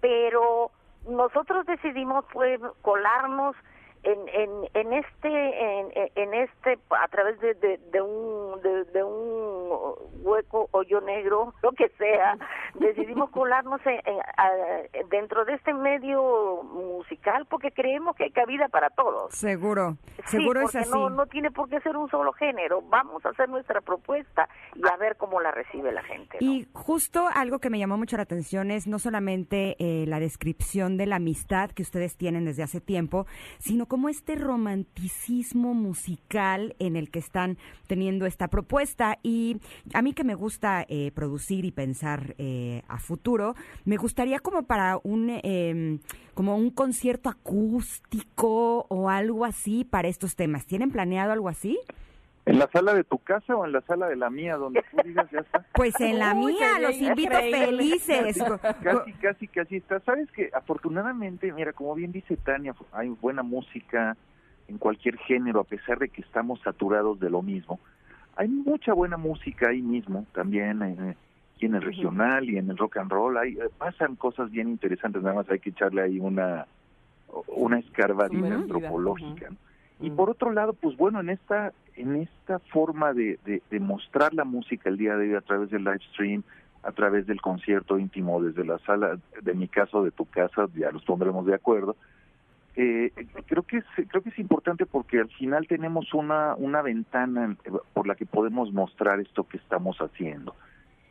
[0.00, 0.70] Pero
[1.08, 3.56] nosotros decidimos pues colarnos
[4.04, 9.02] en, en, en este en, en este a través de, de, de un de, de
[9.02, 12.36] un hueco hoyo negro lo que sea
[12.74, 14.00] decidimos colarnos en-
[14.36, 19.34] a- dentro de este medio musical porque creemos que hay cabida para todos.
[19.34, 20.90] Seguro, Sí, seguro es porque así.
[20.90, 22.80] No, no tiene por qué ser un solo género.
[22.82, 26.38] Vamos a hacer nuestra propuesta y a ver cómo la recibe la gente.
[26.40, 26.46] ¿no?
[26.52, 30.96] Y justo algo que me llamó mucho la atención es no solamente eh, la descripción
[30.96, 33.26] de la amistad que ustedes tienen desde hace tiempo,
[33.58, 39.20] sino como este romanticismo musical en el que están teniendo esta propuesta.
[39.22, 39.58] Y
[39.92, 43.54] a mí que me gusta eh, producir y pensar eh, a futuro,
[43.84, 46.00] me gustaría como para un eh,
[46.34, 50.66] como un concierto acústico o algo así para estos temas.
[50.66, 51.78] ¿Tienen planeado algo así?
[52.46, 54.98] ¿En la sala de tu casa o en la sala de la mía, donde tú
[55.02, 55.64] digas ya está?
[55.72, 58.38] Pues en la Uy, mía, los invito felices.
[58.82, 60.00] Casi, casi, casi está.
[60.00, 64.16] Sabes que afortunadamente, mira, como bien dice Tania, hay buena música
[64.68, 67.80] en cualquier género, a pesar de que estamos saturados de lo mismo.
[68.36, 71.16] Hay mucha buena música ahí mismo, también eh,
[71.58, 73.38] y en el regional y en el rock and roll.
[73.38, 76.66] Hay, eh, pasan cosas bien interesantes, nada más hay que echarle ahí una,
[77.48, 79.50] una escarbadita antropológica.
[79.50, 79.56] ¿no?
[80.04, 80.16] Y Ujú.
[80.16, 84.44] por otro lado, pues bueno, en esta en esta forma de, de, de mostrar la
[84.44, 86.42] música el día de hoy a través del live stream,
[86.82, 90.90] a través del concierto íntimo desde la sala, de mi caso, de tu casa, ya
[90.90, 91.96] los pondremos de acuerdo.
[92.76, 93.12] Eh,
[93.46, 97.58] creo que es creo que es importante porque al final tenemos una una ventana en-
[97.92, 100.54] por la que podemos mostrar esto que estamos haciendo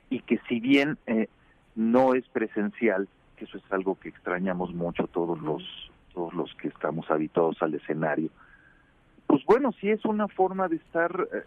[0.10, 1.30] y que si bien eh,
[1.76, 5.64] no es presencial, que eso es algo que extrañamos mucho todos los
[6.14, 8.30] todos los que estamos habituados al escenario.
[9.28, 11.44] Pues bueno, sí es una forma de estar, eh,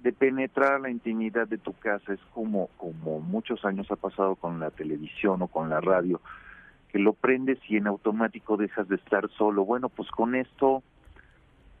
[0.00, 4.60] de penetrar la intimidad de tu casa, es como, como muchos años ha pasado con
[4.60, 6.20] la televisión o con la radio,
[6.90, 9.64] que lo prendes y en automático dejas de estar solo.
[9.64, 10.82] Bueno, pues con esto,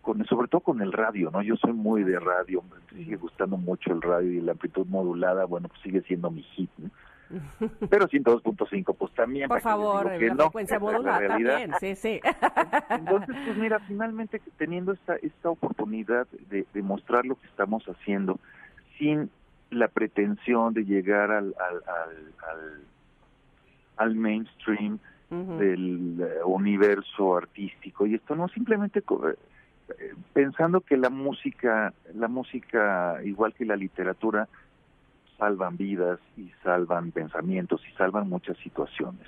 [0.02, 1.42] con, sobre todo con el radio, ¿no?
[1.42, 5.44] Yo soy muy de radio, me sigue gustando mucho el radio y la amplitud modulada,
[5.44, 6.90] bueno, pues sigue siendo mi hit, ¿no?
[7.90, 9.48] Pero 102.5, pues también.
[9.48, 10.42] Por ¿para qué les favor, que la no?
[10.44, 12.20] frecuencia modulada también, sí, sí.
[12.90, 18.38] Entonces, pues mira, finalmente teniendo esta esta oportunidad de, de mostrar lo que estamos haciendo
[18.98, 19.30] sin
[19.70, 22.80] la pretensión de llegar al al, al, al,
[23.96, 24.98] al mainstream
[25.30, 33.20] del eh, universo artístico y esto no simplemente eh, pensando que la música la música
[33.22, 34.48] igual que la literatura
[35.38, 39.26] salvan vidas y salvan pensamientos y salvan muchas situaciones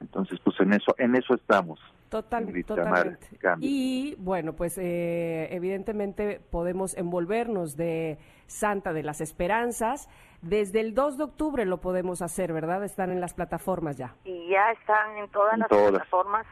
[0.00, 1.80] entonces pues en eso en eso estamos
[2.12, 3.26] Total, totalmente.
[3.60, 10.10] Y bueno, pues eh, evidentemente podemos envolvernos de Santa de las Esperanzas.
[10.42, 12.84] Desde el 2 de octubre lo podemos hacer, ¿verdad?
[12.84, 14.14] Están en las plataformas ya.
[14.26, 15.88] y ya están en todas En las todas.
[15.88, 16.46] plataformas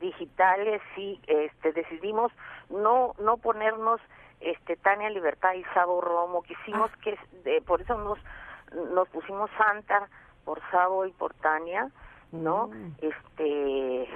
[0.00, 2.30] digitales y este decidimos
[2.70, 4.00] no no ponernos
[4.44, 6.98] este Tania Libertad y Sabo Romo quisimos Ah.
[7.02, 8.18] que de- por eso nos
[8.94, 10.08] nos pusimos Santa
[10.44, 11.88] por Sabo y por Tania
[12.32, 12.92] no Mm.
[13.02, 14.08] este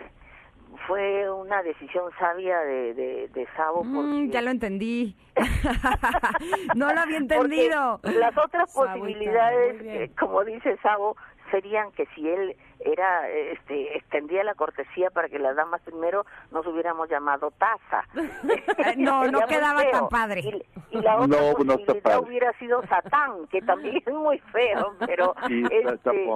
[0.87, 5.15] fue una decisión sabia de de, de Sabo Mm, ya lo entendí.
[6.75, 8.01] no lo había porque entendido.
[8.03, 11.17] Las otras Sabo posibilidades, eh, como dice Sabo,
[11.51, 16.67] serían que si él era este extendía la cortesía para que las damas primero nos
[16.67, 18.05] hubiéramos llamado taza.
[18.97, 19.91] No, no quedaba feo.
[19.91, 20.41] tan padre.
[20.41, 20.63] Y,
[20.99, 22.19] y la otra No, no está posibilidad padre.
[22.29, 26.29] hubiera sido Satán, que también es muy feo, pero Sí, este.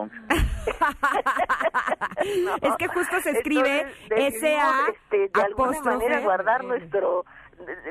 [2.63, 4.91] Es que justo se escribe decidimos, S.A.
[4.91, 7.25] este, de alguna manera guardar nuestro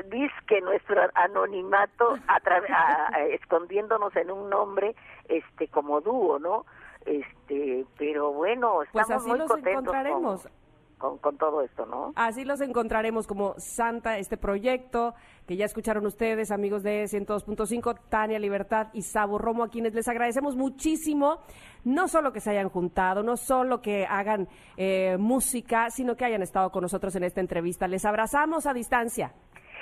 [0.06, 4.96] disque nuestro anonimato a a- a- escondiéndonos en un nombre
[5.28, 6.66] este como dúo no
[7.06, 10.42] este pero bueno Pues estamos así muy los contentos encontraremos.
[10.42, 10.52] con,
[10.98, 15.14] con, con todo esto no Así los encontraremos como Santa, este proyecto
[15.46, 20.06] que ya escucharon ustedes, amigos de 102.5, Tania Libertad y Sabo Romo, a quienes les
[20.06, 21.38] agradecemos muchísimo,
[21.82, 26.42] no solo que se hayan juntado, no solo que hagan eh, música, sino que hayan
[26.42, 27.88] estado con nosotros en esta entrevista.
[27.88, 29.32] Les abrazamos a distancia.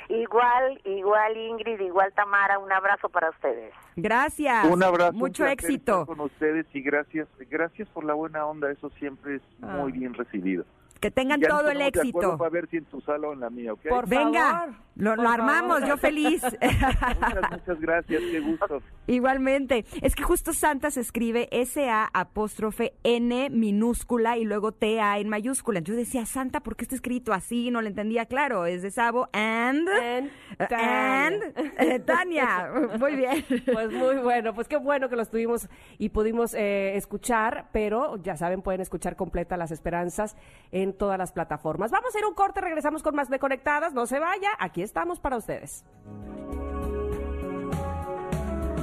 [0.08, 4.64] Igual igual Ingrid igual Tamara un abrazo para ustedes Gracias.
[4.66, 5.12] Un abrazo.
[5.14, 6.02] Mucho éxito.
[6.02, 9.66] estar Con ustedes y gracias, gracias por la buena onda, eso siempre es Ah.
[9.80, 10.64] muy bien recibido.
[11.00, 12.38] Que tengan Ya todo el ponemos de acuerdo éxito.
[12.38, 13.88] Para ver si en tu sala o en la mía, ¿ok?
[13.88, 15.88] Por Venga, favor, lo, por lo armamos, favor.
[15.88, 16.42] yo feliz.
[16.60, 18.82] Muchas, muchas gracias, qué gusto.
[19.06, 19.84] Igualmente.
[20.02, 25.78] Es que justo Santa se escribe S-A apóstrofe N minúscula y luego T-A en mayúscula.
[25.78, 27.70] Entonces decía, Santa, ¿por qué está escrito así?
[27.70, 28.66] No lo entendía claro.
[28.66, 29.88] Es de Sabo and...
[29.88, 31.42] And and
[31.78, 32.70] eh, Tania.
[32.98, 33.44] Muy bien.
[33.72, 38.36] Pues muy bueno, pues qué bueno que los tuvimos y pudimos eh, escuchar, pero ya
[38.36, 40.36] saben, pueden escuchar completa Las Esperanzas
[40.72, 41.90] en en todas las plataformas.
[41.90, 43.92] Vamos a ir un corte, regresamos con más de Conectadas.
[43.94, 45.84] No se vaya, aquí estamos para ustedes.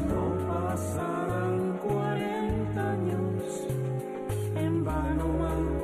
[0.07, 3.67] No pasarán 40 años
[4.55, 5.83] en vano más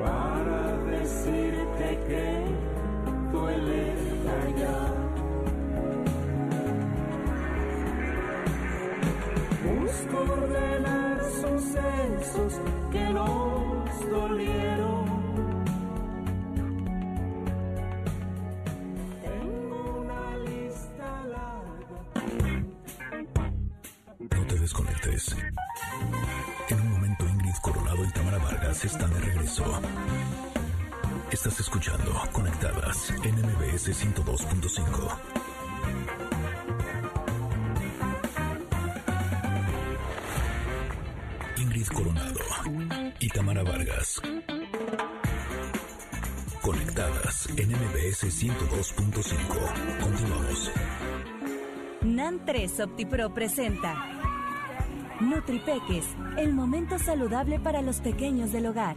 [0.00, 2.44] para decirte que
[3.32, 3.92] duele
[4.46, 4.78] allá.
[9.64, 10.91] Busco de la
[11.24, 15.04] sucesos que nos dolieron.
[19.22, 22.64] Tengo una lista larga.
[24.18, 25.36] No te desconectes.
[26.68, 29.64] En un momento Ingrid Coronado y Tamara Vargas están de regreso.
[31.30, 35.18] Estás escuchando Conectadas en MBS 102.5.
[43.20, 44.20] Y Tamara Vargas.
[46.60, 50.00] Conectadas en MBS 102.5.
[50.00, 50.72] Continuamos.
[52.02, 53.94] NAN 3 OptiPro presenta
[55.20, 56.04] Nutripeques,
[56.36, 58.96] el momento saludable para los pequeños del hogar.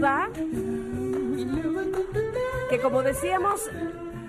[0.00, 0.30] Duda
[2.70, 3.68] que como decíamos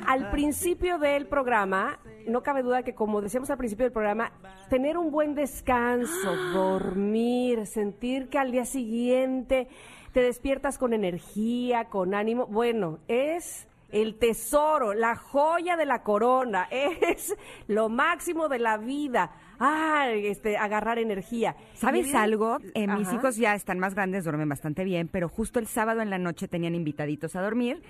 [0.06, 4.34] al principio del programa, no cabe duda que como decíamos al principio del programa,
[4.70, 9.68] tener un buen descanso, dormir, sentir que al día siguiente
[10.12, 16.68] te despiertas con energía, con ánimo, bueno, es el tesoro, la joya de la corona,
[16.72, 17.36] es
[17.68, 19.32] lo máximo de la vida.
[19.64, 21.56] Ah, este, agarrar energía.
[21.76, 22.58] ¿Sabes Y- algo?
[22.74, 26.10] Eh, mis hijos ya están más grandes, duermen bastante bien, pero justo el sábado en
[26.10, 27.84] la noche tenían invitaditos a dormir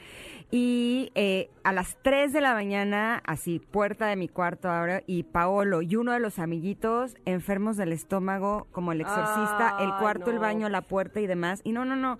[0.51, 5.23] y eh, a las 3 de la mañana, así, puerta de mi cuarto ahora, y
[5.23, 10.39] Paolo y uno de los amiguitos enfermos del estómago, como el exorcista, el cuarto, el
[10.39, 11.61] baño, la puerta y demás.
[11.63, 12.19] Y no, no, no.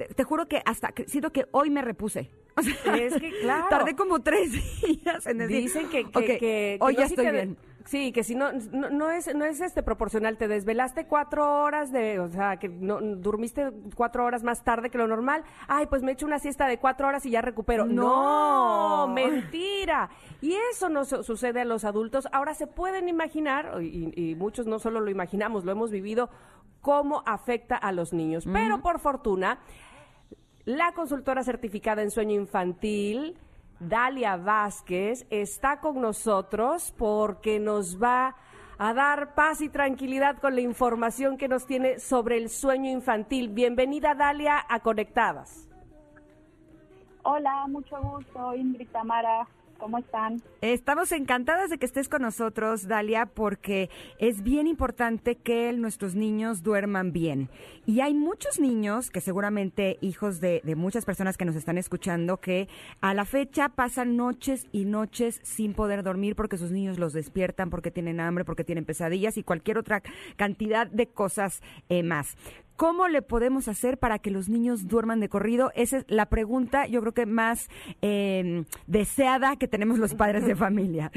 [0.00, 2.30] Te, te juro que hasta, que- siento que hoy me repuse.
[2.56, 3.66] O sea, Es que, claro.
[3.68, 7.06] Tardé como tres días en decir, Dicen que, que, "Ok, que- que hoy no, ya
[7.06, 7.58] si estoy te- bien.
[7.84, 11.90] Sí, que si no, no, no es, no es este proporcional, te desvelaste cuatro horas
[11.92, 15.42] de, o sea, que no, durmiste cuatro horas más tarde que lo normal.
[15.68, 17.86] Ay, pues me echo una siesta de cuatro horas y ya recupero.
[17.86, 19.06] No.
[19.06, 20.08] No, mentira.
[20.40, 22.26] Y eso no su- sucede a los adultos.
[22.32, 26.30] Ahora se pueden imaginar, y, y muchos no solo lo imaginamos, lo hemos vivido,
[26.82, 28.44] cómo afecta a los niños.
[28.52, 29.58] Pero por fortuna,
[30.76, 33.36] la consultora certificada en sueño infantil,
[33.80, 38.36] Dalia Vázquez, está con nosotros porque nos va
[38.78, 43.48] a dar paz y tranquilidad con la información que nos tiene sobre el sueño infantil.
[43.48, 45.68] Bienvenida, Dalia, a Conectadas.
[47.24, 49.48] Hola, mucho gusto, Ingrid Tamara,
[49.80, 50.42] ¿cómo están?
[50.60, 53.88] Estamos encantadas de que estés con nosotros, Dalia, porque
[54.18, 57.48] es bien importante que nuestros niños duerman bien.
[57.86, 62.68] Y hay muchos niños, que seguramente hijos de, muchas personas que nos están escuchando, que
[63.00, 67.70] a la fecha pasan noches y noches sin poder dormir porque sus niños los despiertan,
[67.70, 70.02] porque tienen hambre, porque tienen pesadillas y cualquier otra
[70.36, 72.36] cantidad de cosas eh, más.
[72.80, 75.70] ¿Cómo le podemos hacer para que los niños duerman de corrido?
[75.74, 77.68] Esa es la pregunta, yo creo que más
[78.00, 81.12] eh, deseada que tenemos los padres de familia.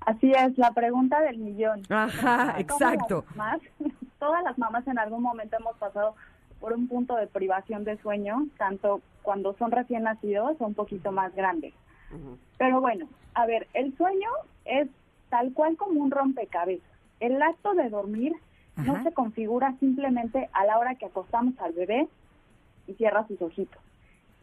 [0.00, 1.84] Así es, la pregunta del millón.
[1.88, 3.24] Ajá, exacto.
[3.28, 3.62] las mamás-
[4.18, 6.14] todas las mamás en algún momento hemos pasado
[6.60, 11.12] por un punto de privación de sueño, tanto cuando son recién nacidos o un poquito
[11.12, 11.72] más grandes.
[12.58, 14.28] Pero bueno, a ver, el sueño
[14.66, 14.86] es
[15.30, 16.84] tal cual como un rompecabezas.
[17.20, 18.34] El acto de dormir
[18.84, 22.08] no se configura simplemente a la hora que acostamos al bebé
[22.86, 23.80] y cierra sus ojitos.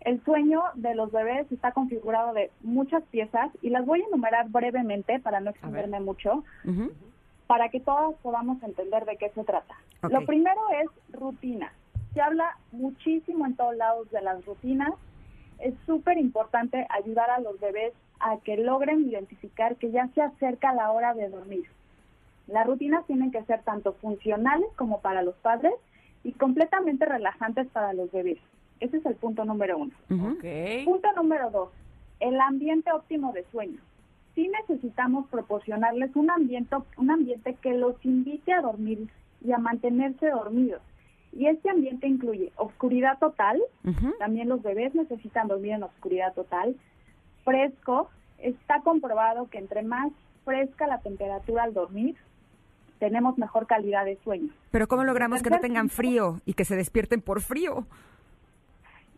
[0.01, 4.49] El sueño de los bebés está configurado de muchas piezas y las voy a enumerar
[4.49, 6.43] brevemente para no extenderme mucho,
[7.47, 9.75] para que todas podamos entender de qué se trata.
[10.03, 11.71] Lo primero es rutina.
[12.13, 14.93] Se habla muchísimo en todos lados de las rutinas.
[15.59, 20.73] Es súper importante ayudar a los bebés a que logren identificar que ya se acerca
[20.73, 21.65] la hora de dormir.
[22.47, 25.73] Las rutinas tienen que ser tanto funcionales como para los padres
[26.23, 28.39] y completamente relajantes para los bebés.
[28.79, 29.91] Ese es el punto número uno.
[30.85, 31.69] Punto número dos,
[32.19, 33.79] el ambiente óptimo de sueño.
[34.33, 39.07] Sí necesitamos proporcionarles un ambiente, un ambiente que los invite a dormir
[39.41, 40.81] y a mantenerse dormidos.
[41.31, 43.61] Y este ambiente incluye oscuridad total,
[44.19, 46.75] también los bebés necesitan dormir en oscuridad total,
[47.43, 50.11] fresco, está comprobado que entre más
[50.45, 52.15] fresca la temperatura al dormir,
[52.99, 54.49] tenemos mejor calidad de sueño.
[54.71, 57.85] Pero ¿cómo logramos que no tengan frío y que se despierten por frío?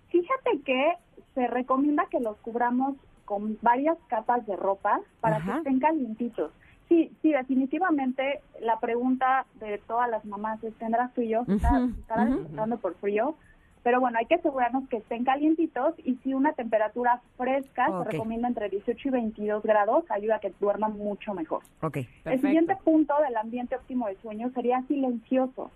[0.09, 0.93] Fíjate que
[1.35, 5.51] se recomienda que los cubramos con varias capas de ropa para Ajá.
[5.53, 6.51] que estén calientitos.
[6.87, 11.43] Sí, sí, definitivamente la pregunta de todas las mamás es, ¿tendrás frío?
[11.47, 12.33] ¿Está- Ujú, ¿Estará ujú.
[12.37, 13.35] despertando por frío?
[13.83, 18.03] Pero bueno, hay que asegurarnos que estén calientitos y si una temperatura fresca, Ok.
[18.05, 21.61] se recomienda entre 18 y 22 grados, ayuda a que duerman mucho mejor.
[21.81, 21.99] Ok.
[22.25, 25.71] El siguiente punto del ambiente óptimo de sueño sería silencioso.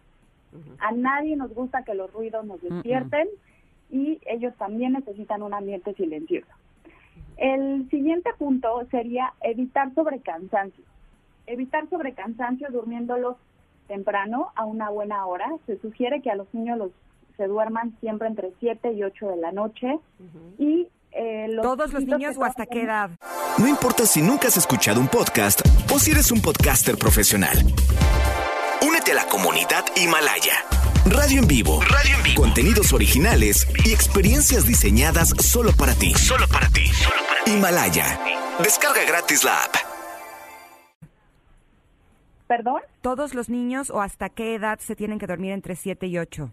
[0.79, 3.27] A nadie nos gusta que los ruidos nos despierten
[3.89, 6.51] y ellos también necesitan un ambiente silencioso.
[7.37, 10.83] El siguiente punto sería evitar sobrecansancio.
[11.47, 13.37] Evitar sobrecansancio durmiéndolos
[13.87, 15.49] temprano a una buena hora.
[15.65, 16.91] Se sugiere que a los niños los
[17.41, 19.97] se duerman siempre entre 7 y 8 de la noche
[20.59, 23.09] y eh, los ¿Todos los niños o hasta qué edad?
[23.57, 25.59] No importa si nunca has escuchado un podcast
[25.91, 27.57] o si eres un podcaster profesional.
[28.87, 30.53] Únete a la comunidad Himalaya.
[31.07, 31.81] Radio en vivo.
[31.81, 32.41] Radio en vivo.
[32.43, 36.13] Contenidos originales y experiencias diseñadas solo para ti.
[36.13, 36.83] Solo para ti.
[37.47, 38.19] Himalaya.
[38.59, 39.75] Descarga gratis la app.
[42.45, 42.81] ¿Perdón?
[43.01, 46.51] ¿Todos los niños o hasta qué edad se tienen que dormir entre 7 y 8?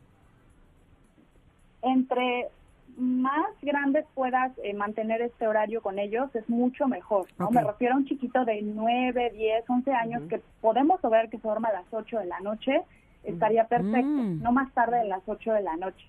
[1.82, 2.48] Entre
[2.96, 7.26] más grandes puedas eh, mantener este horario con ellos, es mucho mejor.
[7.38, 7.50] ¿no?
[7.50, 11.46] Me refiero a un chiquito de 9, 10, 11 años que podemos lograr que se
[11.46, 12.82] duerma a las 8 de la noche,
[13.22, 14.08] estaría perfecto.
[14.08, 14.42] Mm.
[14.42, 16.06] No más tarde de las 8 de la noche.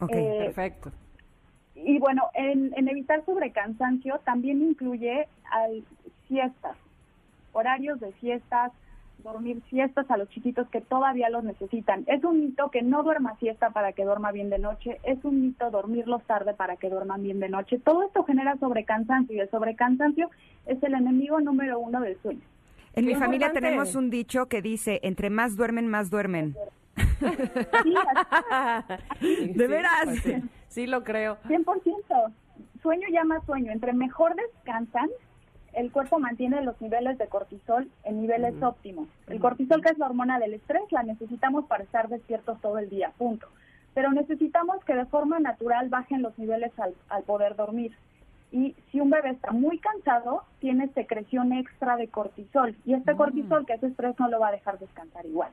[0.00, 0.12] Ok.
[0.12, 0.92] Eh, Perfecto.
[1.74, 5.84] Y bueno, en, en evitar sobrecansancio también incluye al
[6.28, 6.76] siestas,
[7.52, 8.72] horarios de siestas,
[9.24, 12.04] dormir siestas a los chiquitos que todavía los necesitan.
[12.06, 15.40] Es un mito que no duerma siesta para que duerma bien de noche, es un
[15.42, 17.78] mito dormirlos tarde para que duerman bien de noche.
[17.78, 20.30] Todo esto genera sobrecansancio y el sobrecansancio
[20.66, 22.40] es el enemigo número uno del sueño.
[22.94, 23.60] En mi familia importante.
[23.60, 26.54] tenemos un dicho que dice, entre más duermen, más duermen.
[27.20, 27.94] Sí,
[29.20, 30.04] así- ¿De veras?
[30.04, 30.34] pues sí.
[30.68, 31.38] Sí, lo creo.
[31.48, 32.32] 100%.
[32.82, 33.72] Sueño llama sueño.
[33.72, 35.08] Entre mejor descansan,
[35.78, 39.08] el cuerpo mantiene los niveles de cortisol en niveles óptimos.
[39.28, 42.88] El cortisol, que es la hormona del estrés, la necesitamos para estar despiertos todo el
[42.90, 43.46] día, punto.
[43.94, 47.92] Pero necesitamos que de forma natural bajen los niveles al, al poder dormir.
[48.50, 52.74] Y si un bebé está muy cansado, tiene secreción extra de cortisol.
[52.84, 55.50] Y este cortisol, que es estrés, no lo va a dejar descansar igual.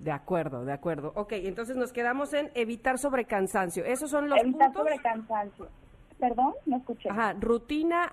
[0.00, 1.12] De acuerdo, de acuerdo.
[1.16, 3.84] Ok, entonces nos quedamos en evitar sobrecansancio.
[3.84, 4.82] Esos son los Evitar puntos.
[4.84, 5.68] sobrecansancio.
[6.20, 7.10] Perdón, no escuché.
[7.10, 8.12] Ajá, rutina,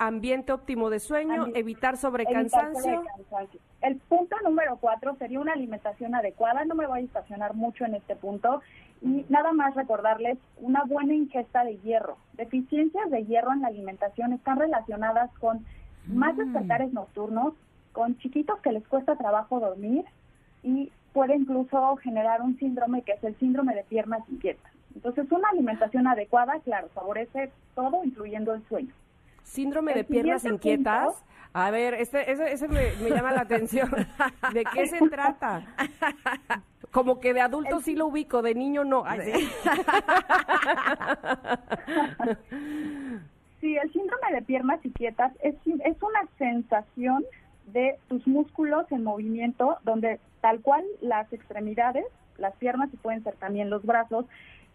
[0.00, 3.02] ambiente óptimo de sueño, evitar Evitar sobrecansancio.
[3.02, 3.60] sobrecansancio.
[3.82, 6.64] El punto número cuatro sería una alimentación adecuada.
[6.64, 8.62] No me voy a estacionar mucho en este punto.
[9.02, 12.16] Y nada más recordarles una buena ingesta de hierro.
[12.32, 15.64] Deficiencias de hierro en la alimentación están relacionadas con
[16.06, 17.52] más despertares nocturnos,
[17.92, 20.04] con chiquitos que les cuesta trabajo dormir
[20.62, 24.72] y puede incluso generar un síndrome que es el síndrome de piernas inquietas.
[24.94, 28.92] Entonces, una alimentación adecuada, claro, favorece todo, incluyendo el sueño.
[29.44, 31.06] Síndrome de piernas inquietas.
[31.06, 31.20] punto.
[31.52, 33.90] A ver, este, ese, ese me, me llama la atención.
[34.52, 35.64] ¿De qué se trata?
[36.92, 39.02] Como que de adulto sí lo ubico, de niño no.
[39.04, 39.50] Ay, sí.
[43.60, 47.24] Sí, el síndrome de piernas inquietas es, es una sensación
[47.66, 52.06] de tus músculos en movimiento, donde tal cual las extremidades,
[52.38, 54.24] las piernas y pueden ser también los brazos,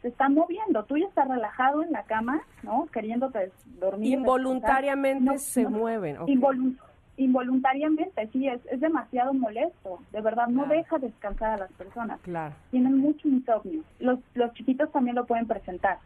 [0.05, 0.83] se están moviendo.
[0.85, 2.85] Tú ya estás relajado en la cama, ¿no?
[2.93, 4.13] Queriéndote dormir.
[4.19, 5.63] Involuntariamente descansar.
[5.63, 6.27] se mueven, ok.
[6.29, 6.77] Involun-
[7.17, 9.99] involuntariamente, sí, es, es demasiado molesto.
[10.11, 10.77] De verdad, no Claro.
[10.77, 12.19] deja descansar a las personas.
[12.21, 12.53] Claro.
[12.69, 13.81] Tienen mucho insomnio.
[13.99, 15.97] Los, los chiquitos también lo pueden presentar.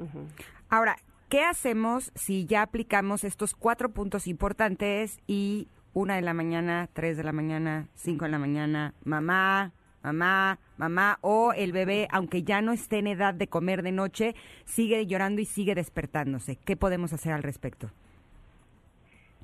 [0.00, 0.26] Ujú.
[0.68, 0.96] Ahora,
[1.28, 7.16] ¿qué hacemos si ya aplicamos estos cuatro puntos importantes y una de la mañana, tres
[7.16, 9.70] de la mañana, cinco de la mañana, mamá,
[10.06, 14.34] mamá, mamá, o el bebé, aunque ya no esté en edad de comer de noche,
[14.64, 16.56] sigue llorando y sigue despertándose?
[16.56, 17.90] ¿Qué podemos hacer al respecto?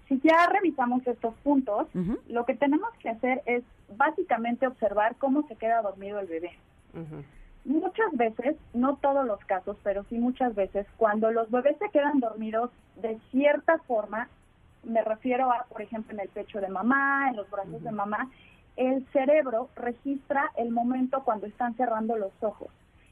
[0.09, 1.89] Si ya revisamos estos puntos,
[2.29, 3.65] lo que tenemos que hacer es
[3.97, 6.53] básicamente observar cómo se queda dormido el bebé.
[7.65, 12.21] Muchas veces, no todos los casos, pero sí muchas veces, cuando los bebés se quedan
[12.21, 14.29] dormidos de cierta forma,
[14.85, 18.29] me refiero a, por ejemplo, en el pecho de mamá, en los brazos de mamá,
[18.77, 22.69] el cerebro registra el momento cuando están cerrando los ojos.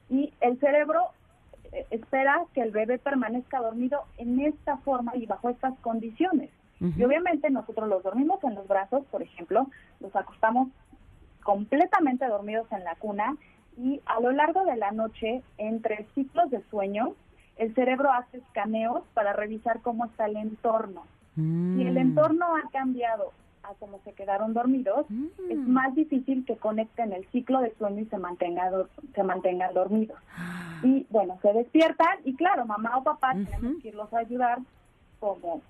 [0.09, 1.09] Y el cerebro
[1.73, 6.51] eh, espera que el bebé permanezca dormido en esta forma y bajo estas condiciones.
[6.97, 9.67] Y obviamente nosotros los dormimos en los brazos, por ejemplo,
[10.01, 10.69] los acostamos
[11.43, 13.37] completamente dormidos en la cuna
[13.77, 17.15] y a lo largo de la noche, entre ciclos de sueño,
[17.57, 21.05] el cerebro hace escaneos para revisar cómo está el entorno.
[21.35, 23.33] Si el entorno ha cambiado
[23.63, 25.07] a cómo se quedaron dormidos,
[25.51, 28.71] es más difícil que conecten el ciclo de sueño y se, mantenga,
[29.15, 30.19] se mantengan dormidos.
[30.83, 34.59] Y bueno, se despiertan y claro, mamá o papá tenemos que irlos a ayudar
[35.21, 35.61] como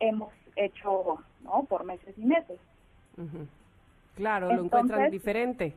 [0.00, 1.64] hemos hecho ¿no?
[1.64, 2.58] por meses y meses.
[3.18, 3.46] Ujú.
[4.16, 5.74] Claro, lo encuentran diferente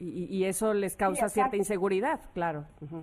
[0.00, 2.64] y, y- eso les causa cierta inseguridad, claro.
[2.82, 3.02] Ujú.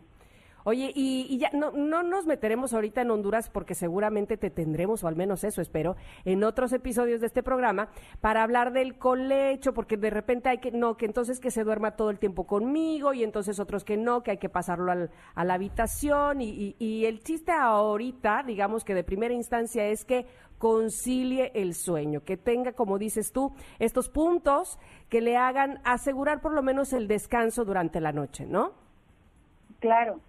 [0.66, 5.04] Oye, y, y ya no, no nos meteremos ahorita en Honduras porque seguramente te tendremos,
[5.04, 5.96] o al menos eso espero,
[6.26, 7.90] en otros episodios de este programa
[8.20, 11.92] para hablar del colecho, porque de repente hay que, no, que entonces que se duerma
[11.96, 15.46] todo el tiempo conmigo y entonces otros que no, que hay que pasarlo al- a
[15.46, 16.42] la habitación.
[16.42, 20.26] Y, y- y el chiste ahorita, digamos que de primera instancia es que
[20.58, 26.54] concilie el sueño, que tenga, como dices tú, estos puntos que le hagan asegurar por
[26.54, 28.72] lo menos el descanso durante la noche, ¿no?
[29.80, 30.20] Claro.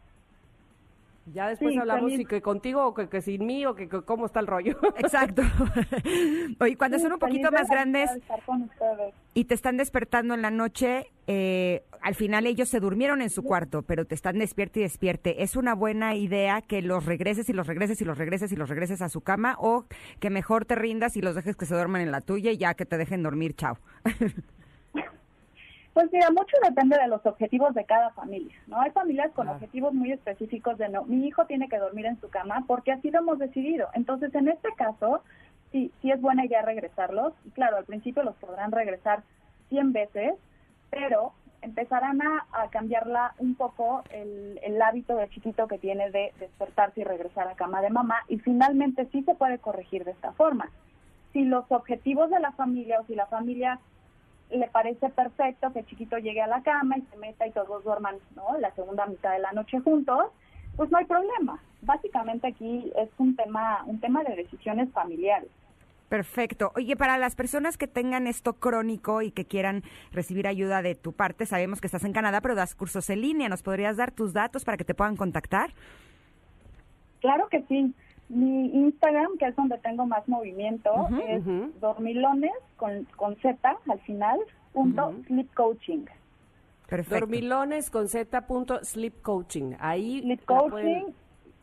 [1.33, 3.89] Ya después Sí, hablamos también- si que contigo o que, que sin mí o que,
[3.89, 4.79] que cómo está el rollo.
[4.99, 5.43] Exacto.
[6.61, 8.11] Oye, cuando Sí, son un poquito más grandes
[9.35, 13.43] y te están despertando en la noche, eh, al final ellos se durmieron en su
[13.43, 15.43] cuarto, pero te están despierte y despierte.
[15.43, 18.69] ¿Es una buena idea que los regreses y los regreses y los regreses y los
[18.69, 19.85] regreses a su cama o
[20.21, 22.75] que mejor te rindas y los dejes que se duerman en la tuya y ya
[22.75, 23.55] que te dejen dormir?
[23.57, 23.79] Chao.
[25.97, 28.79] Pues mira, mucho depende de los objetivos de cada familia, ¿no?
[28.83, 29.53] Hay familias con Ah.
[29.53, 33.11] objetivos muy específicos de no, mi hijo tiene que dormir en su cama porque así
[33.11, 33.89] lo hemos decidido.
[33.95, 35.23] Entonces, en este caso,
[35.73, 37.33] sí, sí es buena idea regresarlos.
[37.47, 39.23] Y claro, al principio los podrán regresar
[39.71, 40.35] 100 veces,
[40.91, 41.33] pero
[41.63, 47.01] empezarán a, a cambiarla un poco el, el hábito del chiquito que tiene de despertarse
[47.01, 50.69] y regresar a cama de mamá y finalmente sí se puede corregir de esta forma.
[51.33, 53.81] Si los objetivos de la familia o si la familia
[54.51, 57.85] le parece perfecto que el chiquito llegue a la cama y se meta y todos
[57.85, 58.59] duerman ¿no?
[58.59, 60.27] la segunda mitad de la noche juntos,
[60.77, 61.61] pues no hay problema.
[61.83, 65.49] Básicamente aquí es un tema, un tema de decisiones familiares.
[66.09, 66.71] Perfecto.
[66.77, 69.83] Oye, para las personas que tengan esto crónico y que quieran
[70.13, 73.49] recibir ayuda de tu parte, sabemos que estás en Canadá, pero das cursos en línea.
[73.49, 75.71] ¿Nos podrías dar tus datos para que te puedan contactar?
[77.21, 77.93] Claro que sí.
[78.29, 80.91] Mi Instagram, que es donde tengo más movimiento,
[81.29, 81.43] es
[81.81, 84.39] dormilones con, con Z al final,
[84.73, 86.05] punto sleep coaching.
[86.89, 87.21] Perfecto.
[87.27, 89.75] Dormilones con Z punto sleep coaching.
[89.79, 91.15] Ahí Sleep la coaching pueden-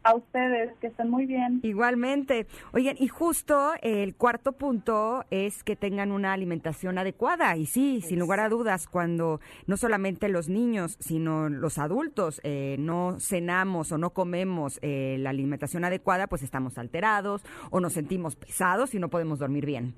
[0.02, 1.60] A ustedes, que estén muy bien.
[1.62, 2.46] Igualmente.
[2.72, 7.54] Oigan, y justo el cuarto punto es que tengan una alimentación adecuada.
[7.56, 12.76] Y sí, sin lugar a dudas, cuando no solamente los niños, sino los adultos eh,
[12.78, 18.36] no cenamos o no comemos eh, la alimentación adecuada, pues estamos alterados o nos sentimos
[18.36, 19.94] pesados y no podemos dormir bien.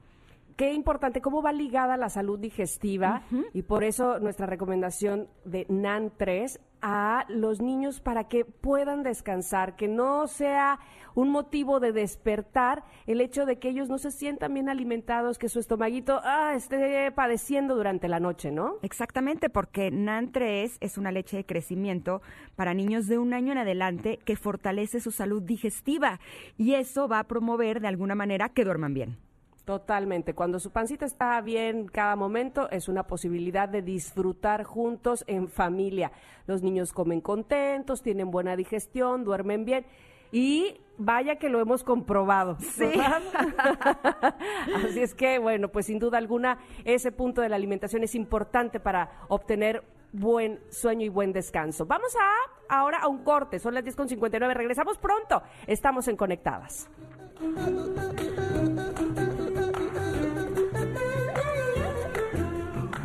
[0.56, 3.22] Qué importante, cómo va ligada la salud digestiva
[3.52, 9.76] y por eso nuestra recomendación de NAN 3 a los niños para que puedan descansar,
[9.76, 10.80] que no sea
[11.14, 15.48] un motivo de despertar el hecho de que ellos no se sientan bien alimentados, que
[15.48, 18.78] su estomaguito ah, esté padeciendo durante la noche, ¿no?
[18.82, 22.20] Exactamente, porque NAN3 es una leche de crecimiento
[22.56, 26.18] para niños de un año en adelante que fortalece su salud digestiva
[26.58, 29.31] y eso va a promover de alguna manera que duerman bien.
[29.64, 30.34] Totalmente.
[30.34, 36.10] Cuando su pancita está bien cada momento, es una posibilidad de disfrutar juntos en familia.
[36.46, 39.86] Los niños comen contentos, tienen buena digestión, duermen bien.
[40.32, 42.56] Y vaya que lo hemos comprobado.
[42.76, 43.22] ¿verdad?
[44.84, 48.80] Así es que, bueno, pues sin duda alguna, ese punto de la alimentación es importante
[48.80, 51.86] para obtener buen sueño y buen descanso.
[51.86, 53.58] Vamos a ahora a un corte.
[53.58, 54.54] Son las 10.59.
[54.54, 55.42] Regresamos pronto.
[55.66, 56.88] Estamos en Conectadas.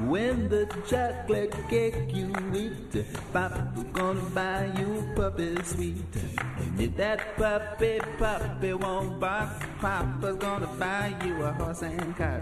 [0.08, 6.16] When the chocolate cake you eat, Papa's gonna buy you puppy sweet.
[6.64, 9.49] And if that puppy puppy won't bark,
[9.82, 12.41] Papa's gonna buy you a horse and cart.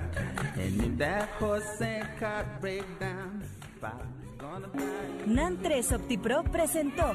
[0.55, 3.41] And if that horse and cart break down,
[3.81, 4.05] Papa's
[4.37, 4.83] gonna buy
[5.25, 5.33] you.
[5.33, 7.13] NAN 3 OptiPro presentó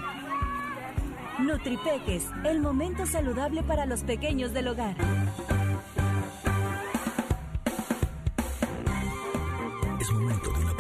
[1.39, 4.97] Nutripeques, el momento saludable para los pequeños del hogar.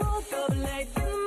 [0.00, 1.17] woke up late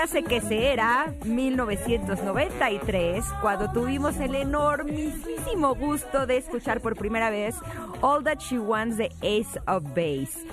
[0.00, 7.54] Érase que se era 1993 cuando tuvimos el enormísimo gusto de escuchar por primera vez
[8.02, 10.46] All That She Wants de Ace of Base.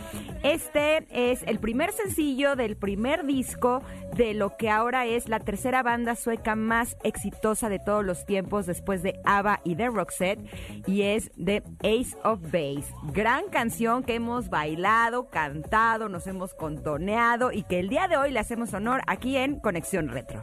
[0.43, 3.81] Este es el primer sencillo del primer disco
[4.15, 8.65] de lo que ahora es la tercera banda sueca más exitosa de todos los tiempos
[8.65, 10.39] después de ABBA y de Roxette
[10.85, 12.93] y es de Ace of Base.
[13.13, 18.31] Gran canción que hemos bailado, cantado, nos hemos contoneado y que el día de hoy
[18.31, 20.41] le hacemos honor aquí en Conexión Retro.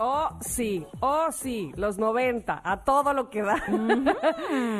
[0.00, 3.56] Oh, sí, oh, sí, los 90, a todo lo que da.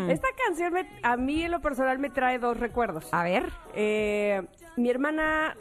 [0.09, 3.12] Esta canción me- a mí en lo personal me trae dos recuerdos.
[3.12, 3.51] A ver.
[3.75, 4.43] Eh,
[4.77, 5.57] mi hermana,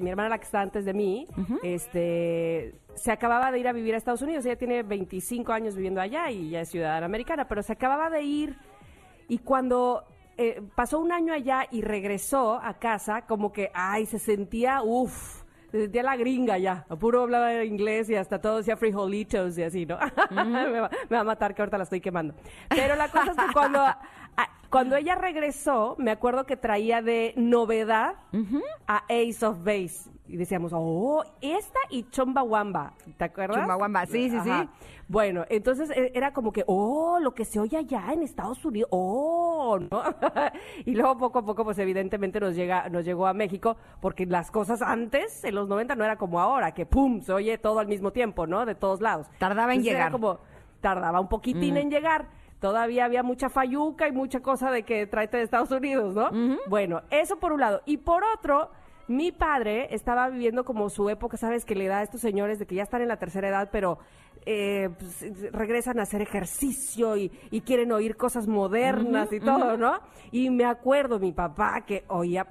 [0.00, 1.28] mi hermana la que está antes de mí,
[1.62, 4.44] este, se acababa de ir a vivir a Estados Unidos.
[4.44, 8.22] Ella tiene 25 años viviendo allá y ya es ciudadana americana, pero se acababa de
[8.22, 8.56] ir
[9.28, 10.04] y cuando
[10.38, 15.42] eh, pasó un año allá y regresó a casa, como que, ay, se sentía, uff,
[15.76, 16.84] se sentía la gringa ya.
[16.98, 19.98] Puro hablaba inglés y hasta todo decía frijolitos y así, ¿no?
[20.30, 22.34] me, va, me va a matar que ahorita la estoy quemando.
[22.68, 23.80] Pero la cosa es que cuando,
[24.70, 28.14] cuando ella regresó, me acuerdo que traía de novedad
[28.86, 30.10] a Ace of Base.
[30.28, 33.58] Y decíamos, oh, esta y Chumbawamba, ¿te acuerdas?
[33.58, 34.50] Chumbawamba, sí, sí, sí.
[35.06, 38.88] Bueno, entonces e- era como que, oh, lo que se oye allá en Estados Unidos,
[38.92, 40.02] oh, ¿no?
[40.84, 44.50] y luego poco a poco, pues evidentemente nos llega, nos llegó a México, porque las
[44.50, 47.86] cosas antes, en los 90, no era como ahora, que pum, se oye todo al
[47.86, 48.66] mismo tiempo, ¿no?
[48.66, 49.28] De todos lados.
[49.38, 50.12] Tardaba en Entonces era llegar.
[50.12, 50.38] como,
[50.80, 51.78] tardaba un poquitín Mm.
[51.78, 52.26] en llegar.
[52.60, 56.30] Todavía había mucha fayuca y mucha cosa de que tráete de Estados Unidos, ¿no?
[56.68, 57.82] Bueno, eso por un lado.
[57.84, 58.70] Y por otro,
[59.08, 61.64] mi padre estaba viviendo como su época, ¿sabes?
[61.64, 63.98] Que le da a estos señores de que ya están en la tercera edad, pero
[64.46, 70.00] eh, pues, regresan a hacer ejercicio y, y quieren oír cosas modernas y todo, ¿no?
[70.32, 72.46] Y me acuerdo, mi papá, que oía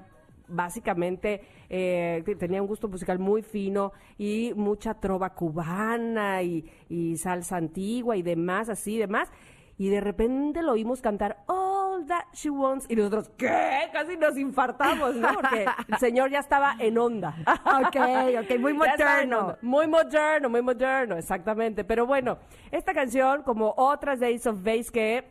[0.48, 7.18] básicamente eh, te- tenía un gusto musical muy fino y mucha trova cubana y, y
[7.18, 9.32] salsa antigua y demás, así, demás.
[9.78, 12.86] Y de repente lo oímos cantar All That She Wants.
[12.90, 13.90] Y nosotros, ¿qué?
[13.92, 15.34] Casi nos infartamos, ¿no?
[15.34, 17.36] Porque el señor ya estaba en onda.
[17.66, 17.98] Ok,
[18.42, 19.58] ok, muy moderno.
[19.62, 21.84] Muy moderno, muy moderno, exactamente.
[21.84, 22.38] Pero bueno,
[22.72, 25.26] esta canción, como otras de Ace of Base que,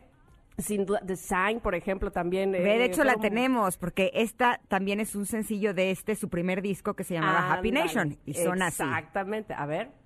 [0.59, 2.51] sin duda, The Sign, por ejemplo, también.
[2.51, 6.61] De eh, hecho la tenemos, porque esta también es un sencillo de este, su primer
[6.61, 8.15] disco que se llamaba Happy Nation.
[8.25, 8.83] Y son así.
[8.83, 9.55] Exactamente.
[9.55, 10.04] A ver.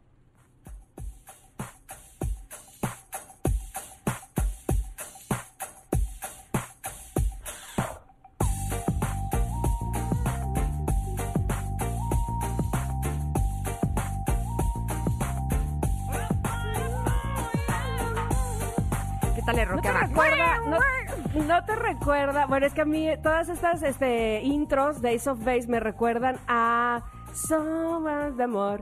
[19.82, 20.60] ¿Qué tal le ¿No te recuerda?
[20.68, 22.46] No, no te recuerda.
[22.48, 26.38] Bueno, es que a mí todas estas este, intros de Ace of Base me recuerdan
[26.48, 27.02] a
[27.34, 28.82] Sombras de Amor.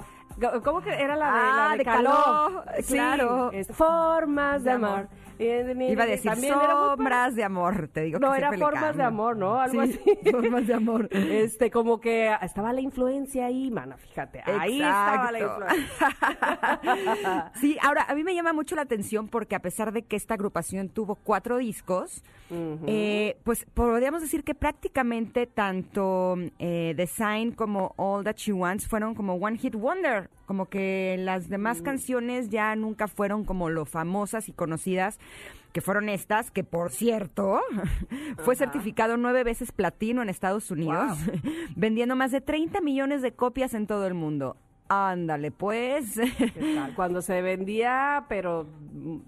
[0.63, 2.11] ¿Cómo que era la de, Ah, la de, de Caló?
[2.11, 3.51] Caló, Sí, claro.
[3.73, 4.89] formas de De amor.
[4.89, 5.07] amor.
[5.39, 8.19] Iba a decir sombras de amor, te digo.
[8.19, 9.59] No, que era formas de amor, ¿no?
[9.59, 10.19] Algo Sí, así.
[10.31, 11.07] formas de amor.
[11.11, 14.41] Este, como que estaba la influencia ahí, mana, fíjate.
[14.45, 17.51] Ahí estaba la influencia.
[17.59, 20.35] Sí, ahora, a mí me llama mucho la atención porque a pesar de que esta
[20.35, 22.23] agrupación tuvo cuatro discos,
[22.85, 29.15] eh, pues podríamos decir que prácticamente tanto eh, Design como All That She Wants fueron
[29.15, 34.47] como One Hit Wonder, como que las demás canciones ya nunca fueron como lo famosas
[34.49, 35.19] y conocidas
[35.73, 37.59] que fueron estas, que por cierto,
[38.39, 41.19] fue certificado nueve veces platino en Estados Unidos,
[41.75, 44.55] vendiendo más de 30 millones de copias en todo el mundo.
[44.89, 46.15] Ándale, pues.
[46.37, 46.95] ¿Qué tal?
[46.95, 48.67] Cuando se vendía, pero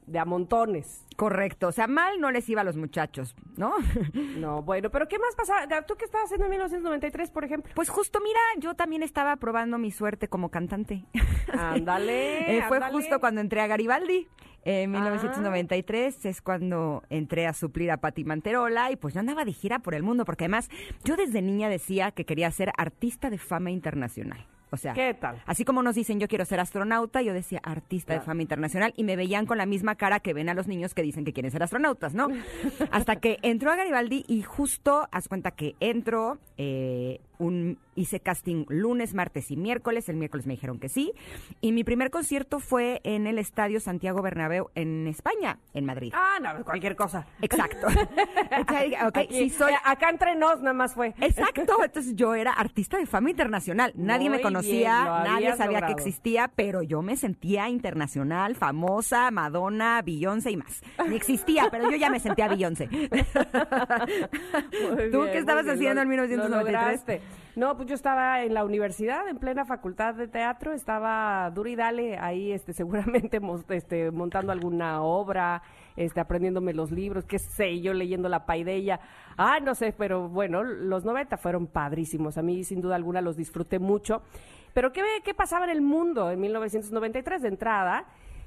[0.08, 1.06] de a montones.
[1.18, 3.74] Correcto, o sea, mal no les iba a los muchachos, ¿no?
[4.40, 5.68] No, bueno, pero ¿qué más pasaba?
[5.86, 7.72] ¿Tú qué estabas haciendo en 1993, por ejemplo?
[7.76, 11.04] Pues justo, mira, yo también estaba probando mi suerte como cantante.
[11.54, 12.94] Ándale, Eh, fue ándale.
[12.94, 14.28] justo cuando entré a Garibaldi.
[14.64, 15.00] En Ah.
[15.00, 19.80] 1993 es cuando entré a suplir a Pati Manterola y pues yo andaba de gira
[19.80, 20.70] por el mundo porque además
[21.06, 24.46] yo desde niña decía que quería ser artista de fama internacional.
[24.72, 25.42] O sea, ¿Qué tal?
[25.46, 29.04] así como nos dicen yo quiero ser astronauta, yo decía artista de fama internacional y
[29.04, 31.52] me veían con la misma cara que ven a los niños que dicen que quieren
[31.52, 32.28] ser astronautas, ¿no?
[32.92, 38.66] Hasta que entró a Garibaldi y justo, haz cuenta que entro, eh, un, hice casting
[38.68, 41.14] lunes, martes y miércoles, el miércoles me dijeron que sí,
[41.62, 46.12] y mi primer concierto fue en el Estadio Santiago Bernabéu en España, en Madrid.
[46.16, 47.26] Ah, no, cualquier cosa.
[47.42, 47.88] Exacto.
[48.52, 51.14] Entonces, ok, Aquí- sí soy- acá entre nos nada más fue.
[51.22, 53.94] Exacto, entonces yo era artista de fama internacional.
[53.96, 59.32] Nadie me Muy conocía, bien, nadie sabía que existía, pero yo me sentía internacional, famosa,
[59.32, 60.82] Madonna, Beyoncé y más.
[61.08, 62.88] Ni existía, pero yo ya me sentía Beyoncé.
[65.12, 66.50] ¿Tú bien, qué estabas haciendo lo- en 1993?
[66.50, 67.22] lo lograste.
[67.56, 71.76] No, pues yo estaba en la universidad, en plena facultad de teatro, estaba duro y
[71.76, 73.40] dale ahí, este, seguramente
[73.70, 75.62] este, montando alguna obra,
[76.00, 79.02] este, aprendiéndome los libros, qué sé yo, leyendo la paideya.
[79.36, 82.38] Ah, no sé, pero bueno, los 90 fueron padrísimos.
[82.38, 84.22] A mí, sin duda alguna, los disfruté mucho.
[84.74, 87.42] Pero ¿qué, qué pasaba en el mundo en 1993?
[87.42, 88.06] De entrada,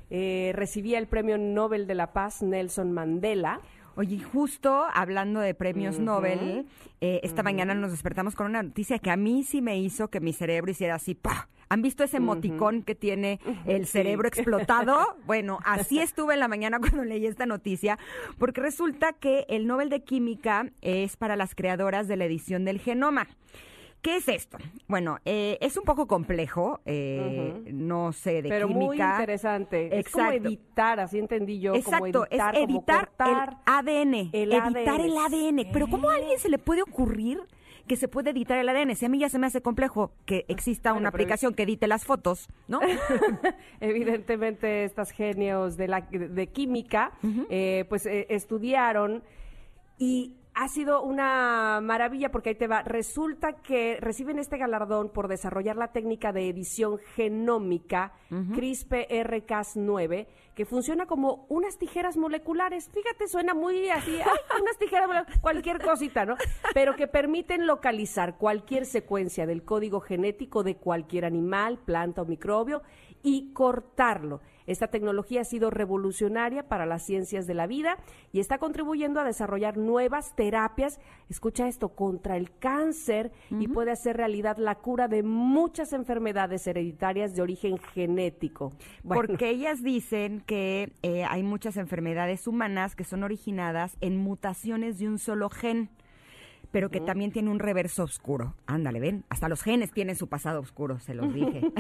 [0.09, 3.61] eh, recibía el Premio Nobel de la Paz Nelson Mandela.
[3.95, 5.99] Oye, justo hablando de premios.
[5.99, 6.67] Nobel,
[7.01, 10.21] eh, esta mañana nos despertamos con una noticia que a mí sí me hizo que
[10.21, 11.49] mi cerebro hiciera así, ¡pah!
[11.69, 13.93] ¿Han visto ese emoticón que tiene el Sí.
[13.93, 14.99] cerebro explotado?
[15.27, 17.99] Bueno, así estuve en la mañana cuando leí esta noticia,
[18.39, 22.79] porque resulta que el Nobel de Química es para las creadoras de la edición del
[22.81, 23.27] genoma.
[24.03, 24.59] ¿Qué es esto?
[24.89, 29.13] Bueno, eh, es un poco complejo, eh, no sé, de Pero muy química.
[29.13, 29.97] interesante.
[29.97, 30.49] Es como Exacto.
[30.49, 31.75] editar, así entendí yo.
[31.77, 34.15] Exacto, como editar, es editar el ADN.
[34.33, 35.05] el editar ADN.
[35.05, 35.73] el ADN.
[35.73, 37.41] Pero ¿cómo a alguien se le puede ocurrir
[37.87, 38.97] que se puede editar el ADN?
[38.97, 41.87] Si a mí ya se me hace complejo que exista Bueno, una aplicación que edite
[41.87, 42.81] las fotos, ¿no?
[43.81, 47.13] Evidentemente, estos genios de, la, de química,
[47.51, 49.23] eh, pues eh, estudiaron
[49.97, 52.83] y ha sido una maravilla porque ahí te va.
[52.83, 61.07] Resulta que reciben este galardón por desarrollar la técnica de edición genómica CRISPR-Cas9, que funciona
[61.07, 62.91] como unas tijeras moleculares.
[62.93, 66.37] Fíjate, suena muy así, ay, unas tijeras moleculares, cualquier cosita, ¿no?
[66.75, 72.83] Pero que permiten localizar cualquier secuencia del código genético de cualquier animal, planta o microbio
[73.23, 74.41] y cortarlo.
[74.67, 77.97] Esta tecnología ha sido revolucionaria para las ciencias de la vida
[78.33, 84.17] y está contribuyendo a desarrollar nuevas terapias, escucha esto, contra el cáncer y puede hacer
[84.17, 88.73] realidad la cura de muchas enfermedades hereditarias de origen genético.
[89.03, 94.99] Bueno, Porque ellas dicen que eh, hay muchas enfermedades humanas que son originadas en mutaciones
[94.99, 95.91] de un solo gen,
[96.73, 98.57] pero que también tiene un reverso oscuro.
[98.67, 101.71] Ándale, ven, hasta los genes tienen su pasado oscuro, se los dije.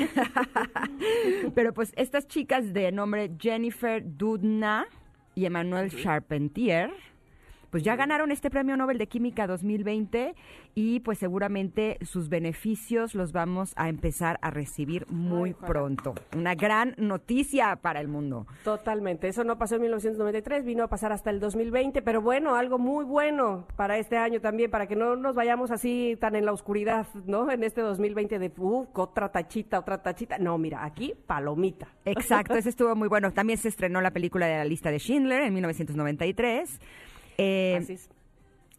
[1.54, 4.86] pero pues estas chicas de nombre Jennifer Doudna
[5.34, 6.90] y Emmanuel Charpentier,
[7.72, 10.34] pues ya ganaron este Premio Nobel de Química 2020
[10.74, 16.14] y pues seguramente sus beneficios los vamos a empezar a recibir muy pronto.
[16.36, 18.46] Una gran noticia para el mundo.
[18.62, 19.26] Totalmente.
[19.26, 23.06] Eso no pasó en 1993, vino a pasar hasta el 2020, pero bueno, algo muy
[23.06, 27.06] bueno para este año también, para que no nos vayamos así tan en la oscuridad,
[27.24, 27.50] ¿no?
[27.50, 30.36] En este 2020 de, uff, otra tachita, otra tachita.
[30.36, 31.88] No, mira, aquí palomita.
[32.04, 33.32] Exacto, ese estuvo muy bueno.
[33.32, 36.78] También se estrenó la película de la lista de Schindler en 1993.
[37.38, 38.06] Eh, Así es.
[38.06, 38.12] El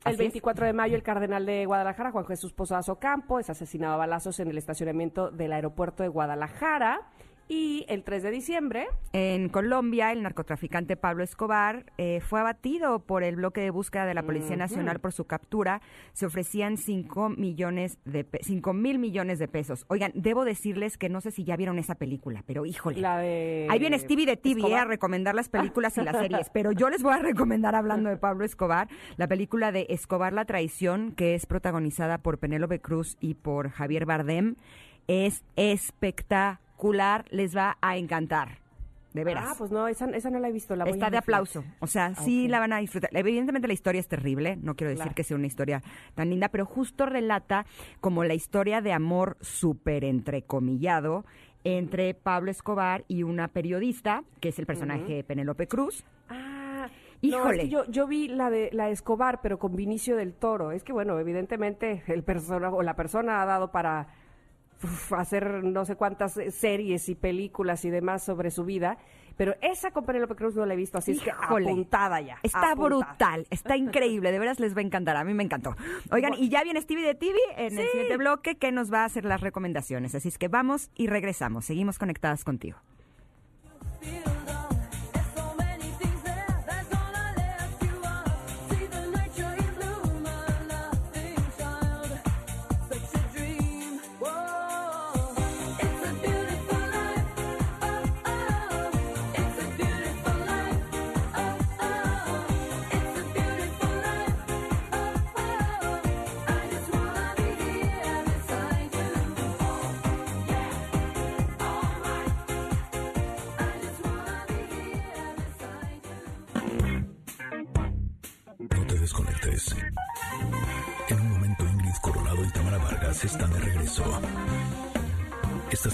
[0.04, 0.18] así es.
[0.18, 4.40] 24 de mayo, el cardenal de Guadalajara, Juan Jesús Posadas Ocampo, es asesinado a balazos
[4.40, 7.02] en el estacionamiento del aeropuerto de Guadalajara.
[7.48, 13.24] Y el 3 de diciembre, En Colombia, el narcotraficante Pablo Escobar eh, fue abatido por
[13.24, 15.82] el bloque de búsqueda de la Policía Nacional por su captura.
[16.14, 19.86] Se ofrecían 5 millones de cinco mil millones de pesos.
[19.90, 23.02] Oigan, debo decirles que no sé si ya vieron esa película, pero híjole.
[23.02, 23.68] la de...
[23.70, 26.90] Ahí viene Stevie de TV eh, a recomendar las películas y las series, pero yo
[26.90, 28.88] les voy a recomendar, hablando de Pablo Escobar,
[29.18, 34.06] la película de Escobar la traición, que es protagonizada por Penélope Cruz y por Javier
[34.06, 34.56] Bardem.
[35.08, 38.60] Es espectacular, les va a encantar,
[39.14, 39.46] de veras.
[39.48, 40.76] Ah, pues no, esa, esa no la he visto.
[40.76, 41.64] La voy Está a de aplauso.
[41.80, 43.10] O sea, sí la van a disfrutar.
[43.14, 45.16] Evidentemente la historia es terrible, no quiero decir Claro.
[45.16, 45.82] que sea una historia
[46.16, 47.66] tan linda, pero justo relata
[48.02, 51.26] como la historia de amor súper entrecomillado
[51.64, 56.04] entre Pablo Escobar y una periodista, que es el personaje de Penélope Cruz.
[56.28, 56.90] Ah,
[57.22, 57.44] Híjole.
[57.46, 60.72] No, es que yo, yo vi la de la Escobar, pero con Vinicio del Toro.
[60.74, 64.08] Es que bueno, evidentemente el persona o la persona ha dado para
[64.84, 68.98] uf, hacer no sé cuántas eh, series y películas y demás sobre su vida,
[69.36, 71.70] pero esa con Penélope Cruz no la he visto, así es que Híjole.
[71.70, 72.38] apuntada ya.
[72.44, 73.06] Está apuntada.
[73.16, 75.76] brutal, está increíble, de veras les va a encantar, a mí me encantó.
[76.12, 79.06] Oigan, y ya viene Stevie de TV en el siguiente bloque que nos va a
[79.06, 82.78] hacer las recomendaciones, así es que vamos y regresamos, seguimos conectadas contigo.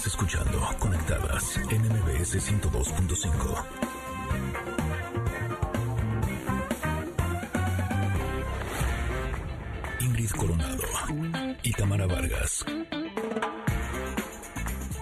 [0.06, 3.64] Escuchando Conectadas en MBS 102.5.
[10.00, 10.82] Ingrid Coronado
[11.62, 12.64] y Tamara Vargas.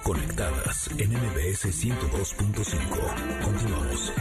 [0.02, 3.40] Conectadas en MBS 102.5.
[3.44, 4.12] Continuamos.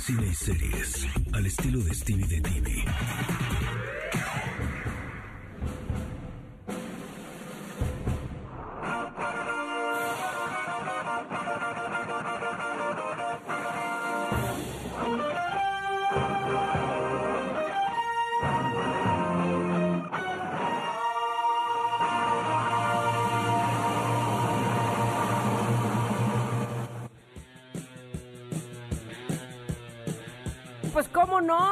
[0.00, 2.84] Cine y series al estilo de Stevie de TV.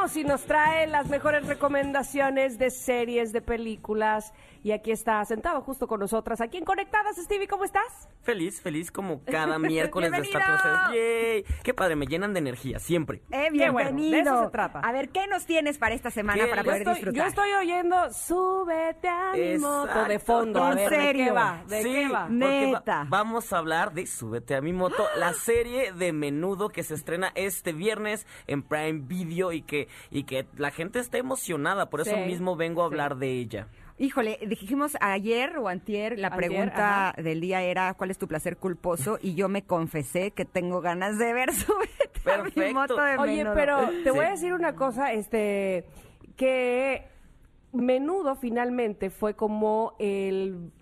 [0.09, 4.33] Si nos trae las mejores recomendaciones de series, de películas.
[4.63, 7.17] Y aquí está sentado justo con nosotras, aquí en Conectadas.
[7.17, 7.86] Stevie, ¿cómo estás?
[8.27, 10.55] Feliz, feliz como cada miércoles de Bienvenido.
[10.57, 11.45] ustedes.
[11.47, 11.61] ¡Yay!
[11.63, 13.23] Qué padre, me llenan de energía, siempre.
[13.31, 14.35] Eh, Qué bueno, de bienvenido.
[14.35, 14.81] eso se trata.
[14.81, 16.51] A ver, ¿qué nos tienes para esta semana ¿Qué?
[16.51, 17.23] para Yo poder Estoy- disfrutar?
[17.23, 19.87] yo estoy oyendo Súbete a mi Exacto.
[19.87, 20.65] moto de fondo.
[20.65, 21.63] A ¿En ver, ¿de qué va?
[21.69, 22.29] ¿De sí, qué va?
[22.29, 23.07] Neta.
[23.09, 27.31] vamos a hablar de Súbete a mi moto, la serie de menudo que se estrena
[27.37, 32.11] este viernes en Prime Video y que, y que la gente está emocionada, por eso
[32.17, 32.93] Sí, mismo vengo a sí.
[32.93, 33.69] hablar de ella.
[33.99, 37.23] Híjole, dijimos ayer o antier, la Antier, pregunta ajá.
[37.23, 39.19] del día era ¿cuál es tu placer culposo?
[39.23, 41.49] Y yo me confesé que tengo ganas de ver
[42.27, 43.55] a mi moto de Oye, menudo.
[43.55, 45.87] pero te voy a decir una cosa, este,
[46.37, 47.07] que
[47.73, 50.73] menudo finalmente fue como el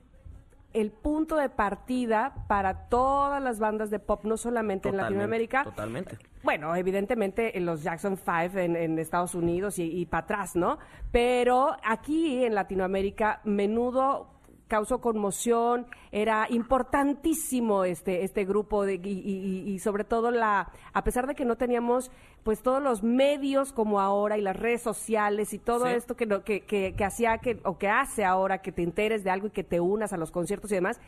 [0.75, 5.65] el punto de partida para todas las bandas de pop, no solamente en Latinoamérica.
[5.65, 6.19] Totalmente.
[6.43, 10.79] Bueno, evidentemente en los Jackson Five en, en Estados Unidos y, y para atrás, ¿no?
[11.11, 14.34] Pero aquí en Latinoamérica, menudo
[14.69, 21.05] causó conmoción, era importantísimo este este grupo de, y, y- y sobre todo la a
[21.05, 22.11] pesar de que no teníamos
[22.45, 25.93] pues todos los medios como ahora y las redes sociales y todo Sí.
[25.95, 29.31] esto que, que, que, que hacía que o que hace ahora que te enteres de
[29.31, 31.01] algo y que te unas a los conciertos y demás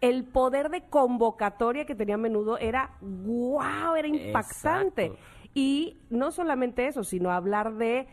[0.00, 5.04] el poder de convocatoria que tenía a menudo era wow, era impactante.
[5.06, 5.24] Exacto.
[5.54, 8.08] Y no solamente eso, sino hablar de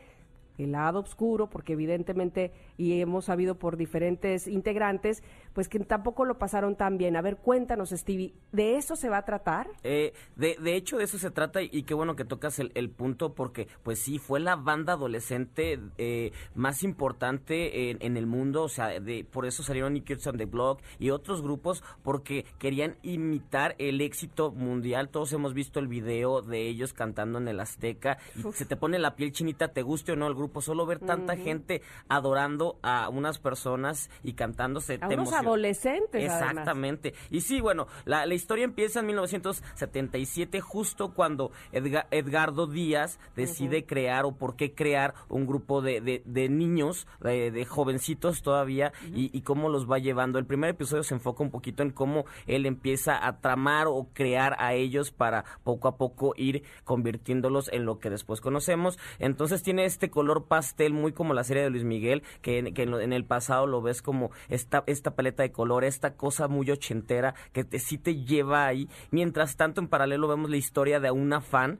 [0.60, 5.22] el lado oscuro, porque evidentemente, y hemos sabido por diferentes integrantes,
[5.54, 7.18] pues que tampoco lo pasaron tan bien.
[7.18, 9.68] A ver, cuéntanos, Stevie, ¿de eso se va a tratar?
[9.84, 12.72] Eh, de, de hecho, de eso se trata y, y qué bueno que tocas el,
[12.76, 18.26] el punto porque, pues sí, fue la banda adolescente eh, más importante en, en el
[18.26, 21.84] mundo, o sea, de, por eso salieron New Kids on the Block y otros grupos
[22.02, 25.10] porque querían imitar el éxito mundial.
[25.10, 29.00] Todos hemos visto el video de ellos cantando en el Azteca y se te pone
[29.00, 33.10] la piel chinita, te guste o no el grupo, solo ver tanta gente adorando a
[33.10, 35.00] unas personas y cantándose.
[35.02, 36.50] A te unos adolescentes, además.
[36.52, 37.14] Exactamente.
[37.30, 43.86] Y sí, bueno, la, la historia empieza en 1977, justo cuando Edga- Edgardo Díaz decide
[43.86, 48.92] crear o por qué crear un grupo de, de- de niños, de, de jovencitos todavía,
[49.14, 50.40] y, y cómo los va llevando.
[50.40, 54.56] El primer episodio se enfoca un poquito en cómo él empieza a tramar o crear
[54.60, 58.98] a ellos para poco a poco ir convirtiéndolos en lo que después conocemos.
[59.20, 62.84] Entonces tiene este color pastel muy como la serie de Luis Miguel, que, en- que
[62.84, 67.34] en, el pasado lo ves como esta, esta paleta de color, esta cosa muy ochentera
[67.54, 68.88] que te, sí te lleva ahí.
[69.12, 71.80] Mientras tanto, en paralelo vemos la historia de una fan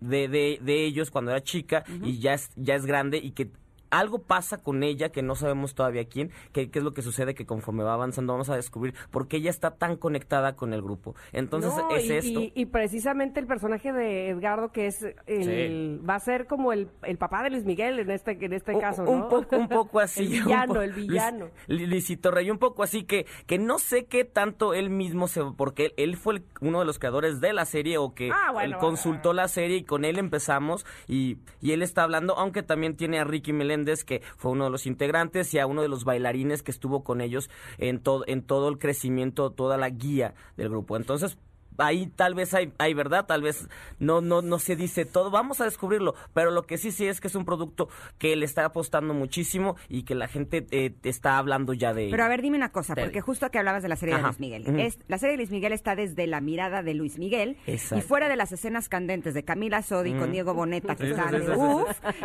[0.00, 3.50] de, de, de ellos cuando era chica y ya es, ya es grande y que
[3.90, 7.46] algo pasa con ella que no sabemos todavía quién, qué, es lo que sucede que
[7.46, 11.14] conforme va avanzando vamos a descubrir por qué ella está tan conectada con el grupo.
[11.32, 12.40] Entonces No, es y, esto.
[12.40, 16.88] y- y precisamente el personaje de Edgardo, que es el, va a ser como el,
[17.02, 19.28] el papá de Luis Miguel en este, en este Un- caso, un, ¿no?
[19.28, 20.24] poco, un poco así.
[20.36, 21.48] El un villano, po- el villano.
[21.68, 25.42] Luis- Luisito Rey, un poco así que, que no sé qué tanto él mismo se...
[25.56, 28.64] Porque él, fue el- uno de los creadores de la serie o que Ah, bueno,
[28.64, 32.62] él bueno, consultó la serie y con él empezamos y, y él está hablando, aunque
[32.62, 35.88] también tiene a Ricky Meléndez que fue uno de los integrantes y a uno de
[35.88, 40.34] los bailarines que estuvo con ellos en, todo en todo el crecimiento, toda la guía
[40.56, 40.96] del grupo.
[40.96, 41.38] Entonces...
[41.78, 43.68] Ahí tal vez hay, hay verdad, tal vez
[43.98, 47.20] no, no, no se dice todo, vamos a descubrirlo, pero lo que sí sí es
[47.20, 51.08] que es un producto que le está apostando muchísimo y que la gente eh, te
[51.08, 53.88] está hablando ya de Pero a ver, dime una cosa, porque justo que hablabas de
[53.88, 54.22] la serie Ajá.
[54.22, 54.80] de Luis Miguel.
[54.80, 58.04] Es- la serie de Luis Miguel está desde la mirada de Luis Miguel Exacto.
[58.04, 60.26] y fuera de las escenas candentes de Camila Sodi con.
[60.32, 61.34] Diego Boneta, que Sí, están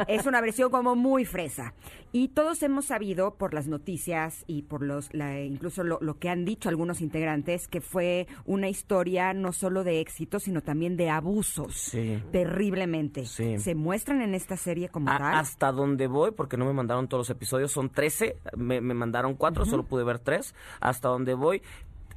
[0.07, 1.73] es una versión como muy fresa.
[2.11, 6.29] Y todos hemos sabido por las noticias y por los, la- incluso lo, lo que
[6.29, 11.09] han dicho algunos integrantes, que fue una historia no solo de éxito, sino también de
[11.09, 11.73] abusos.
[11.75, 12.21] Sí.
[12.31, 13.25] Terriblemente.
[13.25, 13.57] Sí.
[13.59, 15.33] ¿Se muestran en esta serie como A- tal?
[15.35, 19.35] hasta donde voy, porque no me mandaron todos los episodios, son 13, me, me mandaron
[19.35, 20.53] cuatro, solo pude ver tres.
[20.79, 21.61] Hasta donde voy,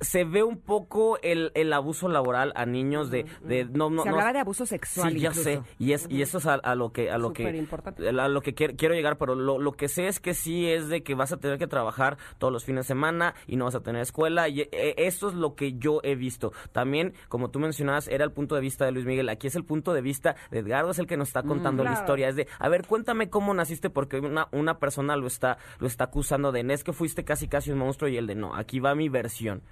[0.01, 3.26] se ve un poco el, el abuso laboral a niños de...
[3.42, 5.62] de no, no, Se no- hablaba de abuso sexual Sí, ya sé.
[5.78, 7.11] Y, es, y eso es a, a lo que...
[7.11, 8.09] A lo que, Superimportante.
[8.09, 10.88] a lo que quiero, quiero llegar, pero lo, lo que sé es que sí es
[10.88, 13.74] de que vas a tener que trabajar todos los fines de semana y no vas
[13.74, 14.49] a tener escuela.
[14.49, 16.53] Y eh, esto es lo que yo he visto.
[16.72, 19.28] También, como tú mencionabas, era el punto de vista de Luis Miguel.
[19.28, 21.90] Aquí es el punto de vista de Edgardo, es el que nos está contando la
[21.90, 22.03] claro.
[22.03, 22.28] historia.
[22.28, 26.05] Es de, a ver, cuéntame cómo naciste, porque una, una persona lo está, lo está
[26.05, 28.95] acusando de, es que fuiste casi casi un monstruo y el de, no, aquí va
[28.95, 29.62] mi versión.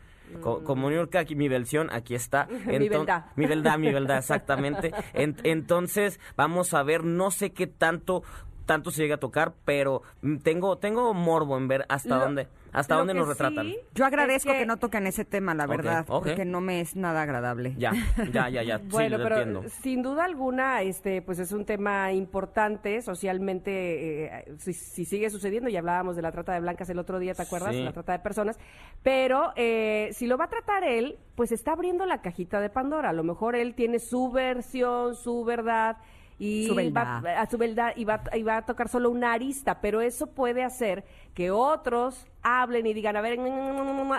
[0.40, 2.46] Co- Como New York, aquí mi versión, aquí está.
[2.66, 3.26] Mi verdad.
[3.36, 4.92] Mi verdad, mi verdad, exactamente.
[5.14, 8.22] En- entonces, vamos a ver, no sé qué tanto
[8.66, 12.48] tanto se llega a tocar, pero mm, tengo tengo morbo en ver hasta Lo- dónde
[12.72, 13.66] hasta dónde nos retratan.
[13.66, 14.60] sí- Yo agradezco Es que...
[14.60, 16.24] que- no toquen ese tema, la verdad, ok.
[16.28, 17.74] porque no me es nada agradable.
[17.76, 17.92] Ya,
[18.32, 18.78] ya, ya, ya.
[18.88, 19.62] Bueno, sí, lo pero entiendo.
[19.82, 25.68] sin duda alguna, este, pues es un tema importante socialmente, eh, si, si sigue sucediendo,
[25.68, 27.74] y hablábamos de la trata de blancas el otro día, ¿te acuerdas?
[27.74, 27.82] Sí.
[27.84, 28.58] La trata de personas,
[29.02, 33.10] pero eh, si lo va a tratar él, pues está abriendo la cajita de Pandora,
[33.10, 35.98] a lo mejor él tiene su versión, su verdad,
[36.38, 39.80] y Su va a su verdad y va, y va a tocar solo una arista,
[39.80, 41.04] pero eso puede hacer
[41.34, 43.38] que otros hablen y digan, a ver,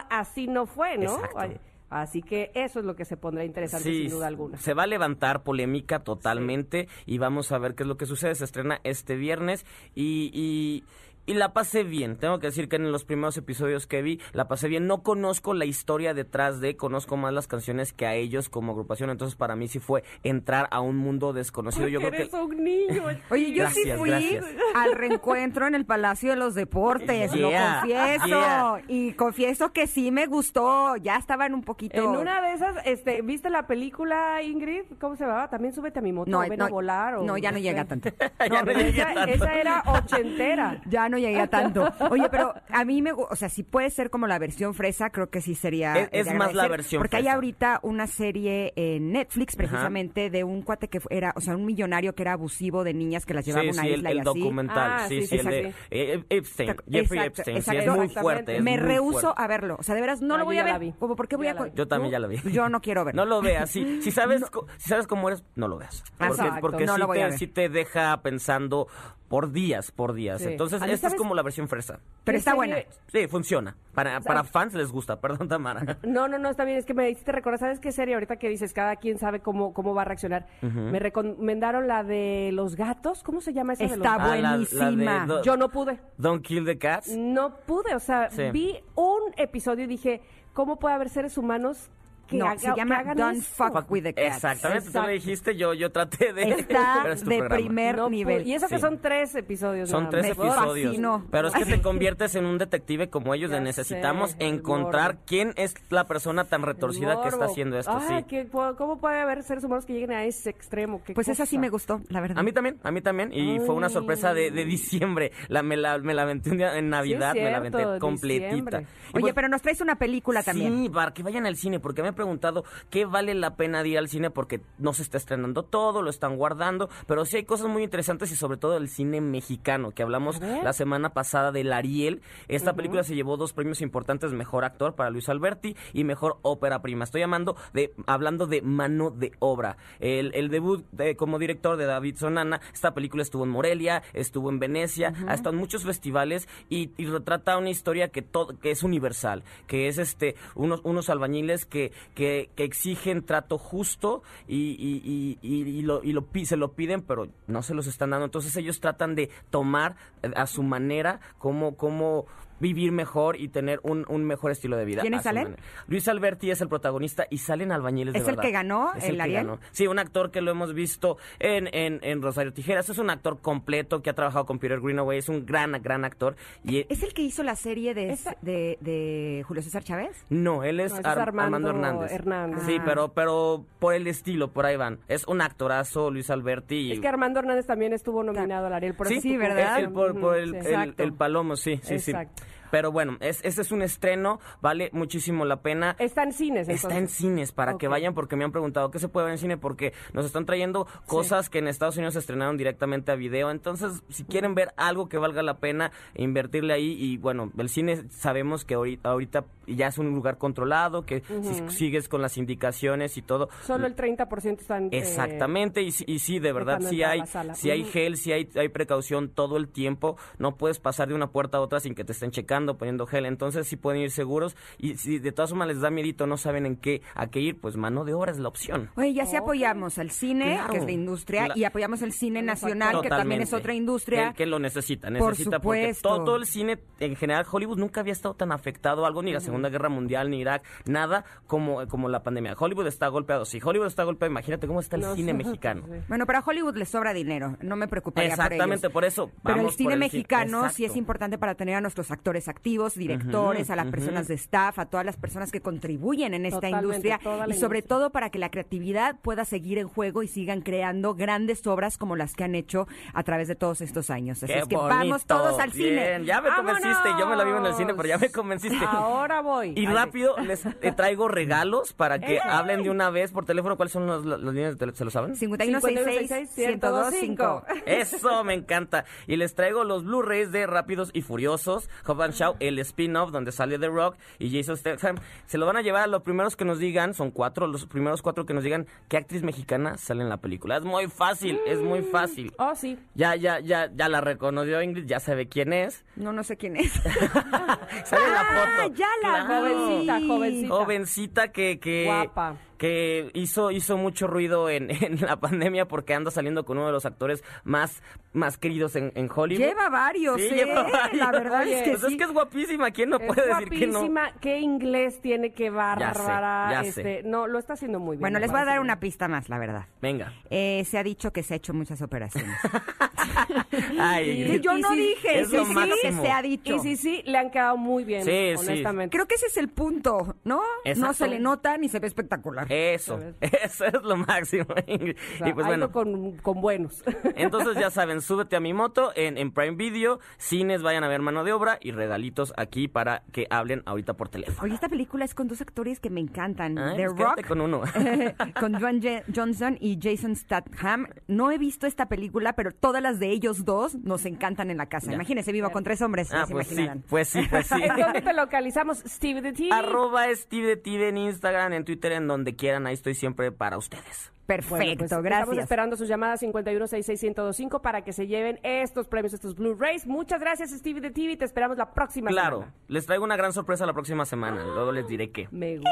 [0.10, 1.16] así no fue, ¿no?
[1.16, 1.60] Exacto.
[1.94, 4.58] Así que eso es lo que se pondrá interesante sin duda alguna.
[4.58, 8.34] Se va a levantar polémica totalmente y vamos a ver qué es lo que sucede.
[8.34, 10.84] Se estrena este viernes y, y,
[11.26, 12.18] y la pasé bien.
[12.18, 14.88] Tengo que decir que en los primeros episodios que vi la pasé bien.
[14.88, 19.10] No conozco la historia detrás de, conozco más las canciones que a ellos como agrupación.
[19.10, 21.88] Entonces para mí sí fue entrar a un mundo desconocido.
[21.88, 22.18] Yo creo que...
[22.24, 23.04] eres un niño.
[23.30, 24.46] Oye, yo sí Gracias, fui gracias.
[24.76, 28.26] al reencuentro en el Palacio de los Deportes, Yeah, lo confieso.
[28.28, 28.82] yeah.
[28.88, 30.96] Y confieso que sí me gustó.
[30.98, 31.98] Ya estaban un poquito.
[31.98, 34.84] En una de esas, este, ¿viste la película, Ingrid?
[35.00, 35.50] ¿Cómo se llamaba?
[35.50, 37.16] También súbete a mi moto, No, ven no, a volar.
[37.16, 38.10] O no, ya no llega tanto.
[38.40, 39.34] Ya No, no pero llegué esa, tanto.
[39.34, 40.82] esa era ochentera.
[40.88, 41.88] Ya no llegué a tanto.
[42.10, 45.10] Oye, pero a mí me, gu- o sea, si puede ser como la versión fresa,
[45.10, 45.96] creo que sí sería.
[46.12, 47.36] Es- es más la versión Porque hay fresa.
[47.36, 52.14] ahorita una serie en Netflix, precisamente, de un cuate que era, o sea, un millonario
[52.16, 54.14] que era abusivo de niñas que las llevaba a Sí, una sí, el, isla y
[54.14, 54.40] el así.
[54.40, 55.76] documental, Ah, sí, sí, el de sí.
[55.92, 57.96] eh, Epstein, Exacto, Jeffrey exacto, Epstein, sí, es exacto.
[57.96, 59.42] muy fuerte, es me muy rehuso fuerte.
[59.42, 59.76] a verlo.
[59.80, 60.94] O sea, de veras, no Ah, lo voy a ver.
[61.00, 61.68] Como, ¿por qué voy Ya a.?
[61.74, 62.38] Yo también ya la vi.
[62.52, 63.24] Yo no quiero verlo.
[63.24, 66.04] No lo veas, si, si sabes co- si sabes cómo eres, no lo veas.
[66.18, 66.62] Porque, Exacto.
[66.62, 67.38] porque No lo a te, ver.
[67.38, 68.88] sí te deja pensando
[69.28, 70.42] por días, por días.
[70.42, 70.50] Sí.
[70.50, 72.00] Entonces, A es como la versión fresa.
[72.24, 72.78] Pero ¿Qué está buena.
[73.08, 73.76] Sí, funciona.
[73.94, 75.98] Para, para fans les gusta, perdón, Tamara.
[76.04, 76.78] No, no, no, está bien.
[76.78, 78.14] Es que me hiciste recordar, ¿sabes qué serie?
[78.16, 80.48] Ahorita que dices, cada quien sabe cómo, cómo va a reaccionar.
[80.62, 83.24] Me recomendaron la de los gatos.
[83.24, 84.32] ¿Cómo se llama esa de los Está gatos?
[84.34, 85.26] Ah, la- la de buenísima.
[85.26, 86.00] do- Yo no pude.
[86.18, 87.10] Don't kill the cats.
[87.16, 87.96] No pude.
[87.96, 88.50] O sea, Sí.
[88.52, 90.22] vi un episodio y dije,
[90.54, 91.90] ¿cómo puede haber seres humanos
[92.28, 93.54] que, No, haga- se que llama hagan Don't eso?
[93.56, 94.36] Fuck with the Cats.
[94.36, 96.44] Exactamente, tú me dijiste, yo, yo traté de...
[96.52, 97.56] Está es de programa.
[97.56, 98.48] primer No nivel.
[98.48, 99.90] Y eso que son tres episodios.
[99.90, 100.24] Son tres.
[100.24, 100.88] Me episodios.
[100.88, 101.26] fascinó.
[101.32, 105.54] Pero es que te conviertes en un detective como ellos, de necesitamos sé, encontrar quién
[105.58, 107.92] es la persona tan retorcida que está haciendo esto.
[107.94, 108.24] Ay, sí.
[108.28, 111.02] que- ¿Cómo puede haber seres humanos que lleguen a ese extremo?
[111.04, 112.38] Qué Pues esa sí me gustó, la verdad.
[112.40, 113.32] A mí también, a mí también.
[113.34, 115.32] Y fue una sorpresa de, de diciembre.
[115.50, 118.78] La, me, la, me la aventé un día en Navidad, me la aventé completita.
[119.14, 120.84] Oye, pues, pero nos traes una película también.
[120.84, 123.98] Sí, para que vayan al cine, porque me preguntado qué vale la pena de ir
[123.98, 127.68] al cine, porque no se está estrenando todo, lo están guardando, pero sí hay cosas
[127.68, 132.22] muy interesantes y sobre todo el cine mexicano, que hablamos la semana pasada del Ariel.
[132.48, 136.82] Esta película se llevó dos premios importantes, Mejor Actor para Luis Alberti y Mejor Ópera
[136.82, 137.04] Prima.
[137.04, 139.78] Estoy llamando de, hablando de mano de obra.
[140.00, 144.50] El, el debut de- como director de David Sonana, esta película estuvo en Morelia, estuvo
[144.50, 148.72] en Venecia, ha estado en muchos festivales y, y retrata una historia que, todo, que
[148.72, 154.76] es universal, que es este unos, unos albañiles que, que, que exigen trato justo y,
[154.80, 158.26] y, y, lo, y lo se lo piden, pero no se los están dando.
[158.26, 162.26] Entonces ellos tratan de tomar eh, a su manera cómo, cómo
[162.60, 165.02] vivir mejor y tener un, un mejor estilo de vida.
[165.02, 165.44] ¿Quiénes salen?
[165.44, 165.64] manera.
[165.88, 168.44] Luis Alberti es el protagonista y salen albañiles de ¿Es el verdad.
[168.44, 169.46] que ganó Es el que Ariel?
[169.46, 169.60] ganó.
[169.72, 172.90] Sí, un actor que lo hemos visto en, en, en Rosario Tijeras.
[172.90, 175.18] Es un actor completo que ha trabajado con Peter Greenaway.
[175.20, 176.36] Es un gran, gran actor.
[176.64, 180.26] Y ¿Es el que hizo la serie de, de, de Julio César Chávez?
[180.30, 181.70] no, él es, No, ese es Ar- Armando Armando
[182.06, 182.12] Hernández.
[182.12, 182.64] Hernández.
[182.66, 182.84] Sí, Ah.
[182.86, 185.00] pero, pero por el estilo, por ahí van.
[185.08, 186.76] Es un actorazo, Luis Alberti.
[186.76, 188.94] y- Es que Armando Hernández también estuvo nominado al Ariel.
[188.96, 189.80] Por sí, eso sí, ¿verdad?
[189.80, 190.74] el- por, por el, el- sí.
[190.98, 192.44] el palomo, sí, sí, Exacto.
[192.44, 192.50] sí.
[192.74, 195.96] Pero bueno, es, este es un estreno, vale muchísimo la pena.
[196.00, 197.18] Está en cines, Está en entonces.
[197.18, 199.94] cines para que vayan porque me han preguntado qué se puede ver en cine porque
[200.12, 203.52] nos están trayendo cosas que en Estados Unidos se estrenaron directamente a video.
[203.52, 208.06] Entonces, si quieren ver algo que valga la pena, invertirle ahí y bueno, el cine
[208.10, 213.18] sabemos que ahorita, ahorita ya es un lugar controlado, que si sigues con las indicaciones
[213.18, 213.50] y todo.
[213.68, 214.86] Solo el 30% están...
[214.86, 218.32] eh, Exactamente, y, sí- y sí, de verdad, sí a hay, sí hay gel, sí
[218.32, 220.18] hay, hay precaución todo el tiempo.
[220.40, 223.26] No puedes pasar de una puerta a otra sin que te estén checando, poniendo gel.
[223.26, 224.56] Entonces sí pueden ir seguros.
[224.78, 227.60] Y si de todas formas les da miedito, no saben en qué, a qué ir,
[227.60, 228.90] pues mano de obra es la opción.
[228.96, 230.72] Oye, ya si apoyamos al cine, Claro.
[230.74, 233.56] que es la industria, Cla- y apoyamos el cine nacional, que también es Totalmente.
[233.56, 234.30] otra industria.
[234.32, 236.10] Que, que lo necesita, Por necesita porque supuesto.
[236.10, 239.40] todo, todo el cine, en general, Hollywood nunca había estado tan afectado, algo ni la
[239.40, 242.56] Segunda Guerra Mundial, ni Irak, nada como, como la pandemia.
[242.58, 243.46] Hollywood está golpeado.
[243.46, 245.38] Si Hollywood está golpeado, imagínate cómo está el No, cine sí.
[245.38, 245.84] mexicano.
[246.08, 249.16] Bueno, pero a Hollywood le sobra dinero, no me preocuparía Exactamente, por ellos.
[249.16, 249.32] por eso.
[249.44, 252.96] Pero el vamos cine por mexicano sí es importante para tener a nuestros actores activos,
[252.96, 256.86] directores, a las personas de staff, a todas las personas que contribuyen en esta Totalmente,
[256.86, 257.82] industria y sobre industria.
[257.84, 262.16] todo para que la creatividad pueda seguir en juego y sigan creando grandes obras como
[262.16, 264.42] las que han hecho a través de todos estos años.
[264.44, 264.96] Así Qué es que bonito.
[264.96, 266.22] vamos todos al cine.
[266.26, 268.86] Ya me convenciste, yo me la vivo en el cine, pero ya me convenciste.
[268.86, 269.74] Ahora voy.
[269.76, 272.40] Y rápido les eh, traigo regalos para que ¡Ey!
[272.44, 273.76] hablen de una vez por teléfono.
[273.76, 274.98] ¿Cuáles son los, los líneas de teléfono?
[274.98, 275.36] ¿Se lo saben?
[275.36, 277.64] 5166-1025.
[277.86, 279.06] Eso me encanta.
[279.28, 283.80] Y les traigo los Blu-rays de Rápidos y Furiosos, Hobbs and El spin-off donde sale
[283.80, 285.16] The Rock y Jason Statham.
[285.46, 288.22] Se lo van a llevar a los primeros que nos digan, son cuatro, los primeros
[288.22, 290.78] cuatro que nos digan qué actriz mexicana sale en la película.
[290.78, 292.54] Es muy fácil, es muy fácil.
[292.58, 292.98] Oh, sí.
[293.16, 296.04] Ya, ya, ya, ya la reconoció Ingrid, ya sabe quién es.
[296.16, 296.92] No, no sé quién es.
[298.04, 298.94] Sale en la foto.
[298.96, 299.46] ya la Claro.
[299.66, 300.76] Jovencita, jovencita.
[300.76, 302.58] Jovencita que, que, Guapa.
[302.84, 306.92] Que hizo, hizo mucho ruido en, en la pandemia porque anda saliendo con uno de
[306.92, 308.04] los actores más,
[308.34, 309.64] más queridos en, en Hollywood.
[309.66, 310.56] Lleva varios, Sí, ¿eh?
[310.66, 311.14] lleva varios.
[311.18, 312.08] La verdad es que Pues sí.
[312.12, 313.94] es que es guapísima, ¿quién no Es puede decir que no?
[314.00, 314.32] guapísima.
[314.42, 315.52] ¿Qué inglés tiene?
[315.52, 316.68] Ya sé, bárbara.
[316.72, 317.24] ya este, sé.
[317.24, 318.22] No, lo está haciendo muy bien.
[318.22, 319.86] Bueno, les voy a dar una pista más, la verdad.
[320.02, 320.34] Venga.
[320.50, 322.58] Eh, se ha dicho que se ha hecho muchas operaciones.
[324.00, 325.96] Ay, Que yo Y no dije, es que lo sí, máximo.
[326.02, 326.76] que se ha dicho.
[326.76, 328.66] Y sí, sí, le han quedado muy bien, Sí, sí.
[328.68, 329.16] honestamente.
[329.16, 330.62] Creo que ese es el punto, ¿no?
[330.98, 332.68] No se le nota ni se ve espectacular.
[332.74, 334.66] Eso, eso es lo máximo.
[334.88, 335.16] Ingrid.
[335.16, 337.04] O sea, y pues bueno, con, con buenos.
[337.36, 341.22] Entonces ya saben, súbete a mi moto en, en Prime Video, cines vayan a ver
[341.22, 344.64] mano de obra y regalitos aquí para que hablen ahorita por teléfono.
[344.64, 346.78] Oye, esta película es con dos actores que me encantan.
[346.78, 347.82] Ay, The pues Rock, con uno.
[348.60, 351.08] con Dwayne Johnson y Jason Statham.
[351.28, 354.88] No he visto esta película, pero todas las de ellos dos nos encantan en la
[354.88, 355.08] casa.
[355.08, 355.14] Ya.
[355.14, 357.82] Imagínense, vivo con tres hombres, Ah, se pues sí, pues sí, pues sí.
[357.82, 359.00] ¿En dónde te localizamos?
[359.06, 359.70] Steve the TV.
[359.72, 362.88] Arroba Steve de TV en Instagram, en Twitter, en donde quieran.
[362.88, 364.32] Ahí estoy siempre para ustedes.
[364.46, 365.58] Perfecto, Bueno, pues, Estamos gracias.
[365.60, 370.06] esperando sus llamadas 5166125 para que se lleven estos premios, estos Blu-rays.
[370.06, 371.38] Muchas gracias, Steve de TV.
[371.38, 372.74] Te esperamos la próxima Claro, semana.
[372.90, 374.64] les traigo una gran sorpresa la próxima semana.
[374.66, 375.48] Luego les diré qué.
[375.52, 375.92] Me gusta.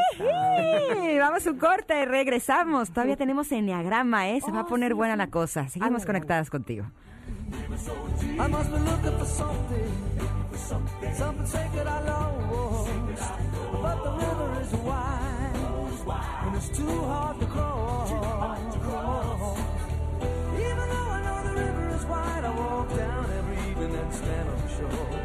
[1.20, 2.90] Vamos a un corte, regresamos.
[2.92, 4.42] Todavía tenemos enneagrama, ¿eh?
[4.42, 5.68] Se va a poner buena la cosa.
[5.70, 6.86] Seguimos conectadas contigo.
[8.40, 9.92] I must be looking for something,
[11.14, 12.90] something sacred I lost.
[13.72, 15.56] But the river is wide,
[16.44, 18.10] and it's too hard to cross.
[20.54, 24.50] Even though I know the river is wide, I walk down every evening and stand
[24.50, 25.20] on shore.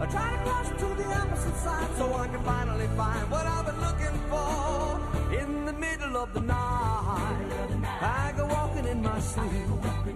[0.00, 3.66] I try to cross to the opposite side so I can finally find what I've
[3.66, 5.00] been looking for.
[5.40, 10.11] In the middle of the night, I go walking in my sleep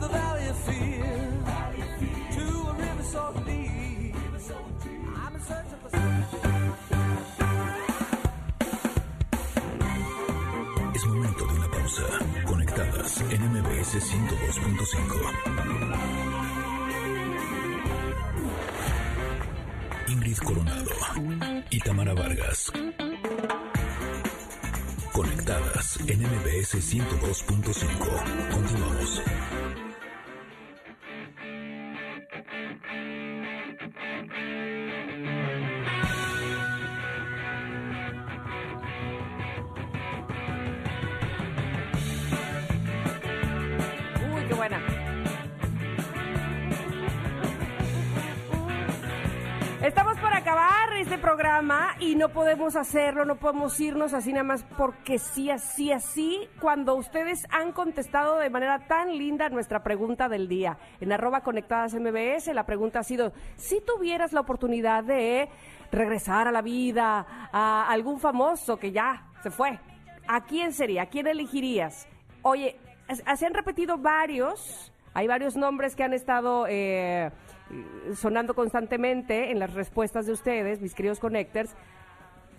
[0.00, 1.42] the valley of fear
[2.34, 3.34] to of
[10.94, 12.02] Es momento de una pausa.
[12.44, 15.78] Conectadas en MBS 102.5.
[20.08, 20.90] Ingrid Coronado
[21.70, 22.72] y Tamara Vargas.
[25.12, 28.50] Conectadas en MBS 102.5.
[28.50, 29.22] Continuamos.
[44.34, 44.97] Uy, qué buena.
[52.00, 56.94] Y no podemos hacerlo, no podemos irnos así nada más porque sí, así, así, cuando
[56.94, 60.78] ustedes han contestado de manera tan linda nuestra pregunta del día.
[61.00, 65.50] En arroba conectadas MBS, la pregunta ha sido, si tuvieras la oportunidad de
[65.92, 69.78] regresar a la vida a algún famoso que ya se fue,
[70.26, 71.02] ¿a quién sería?
[71.02, 72.06] ¿A quién elegirías?
[72.42, 72.76] Oye,
[73.36, 77.30] se han repetido varios, hay varios nombres que han estado eh,
[78.14, 81.74] sonando constantemente en las respuestas de ustedes, mis queridos connectors.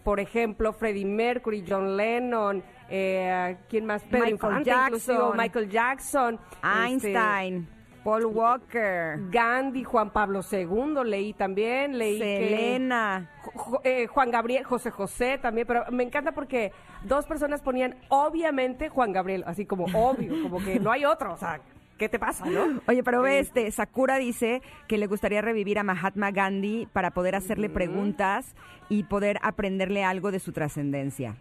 [0.04, 4.02] Por ejemplo, Freddie Mercury, John Lennon, eh, ¿quién más?
[4.04, 5.16] Pedro Michael Infante, Jackson.
[5.16, 6.40] inclusive, Michael Jackson.
[6.64, 7.68] Einstein,
[8.04, 13.30] Paul Walker, este, Gandhi, Juan Pablo II, leí también, leí que- Selena.
[13.54, 16.72] Jo- eh, Juan Gabriel, José José también, pero me encanta porque
[17.04, 21.38] dos personas ponían obviamente Juan Gabriel, así como obvio, como que no hay otro, o
[21.38, 21.60] sea,
[22.00, 22.82] ¿qué te pasa, no?
[22.88, 27.36] Oye, pero ve este, Sakura dice que le gustaría revivir a Mahatma Gandhi para poder
[27.36, 28.56] hacerle preguntas
[28.90, 31.36] y poder aprenderle algo de su trascendencia.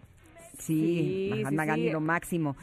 [0.59, 1.91] Sí, Sí, Mahatma sí, Gandhi sí.
[1.93, 2.55] lo máximo.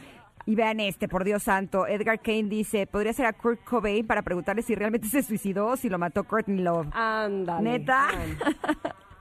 [0.48, 4.23] Y vean este, por Dios santo, Edgar Kane dice, podría ser a Kurt Cobain para
[4.23, 6.86] preguntarle si realmente se suicidó o si lo mató Courtney Love.
[6.93, 7.62] Ándale.
[7.78, 8.10] Neta.
[8.10, 8.36] ándale.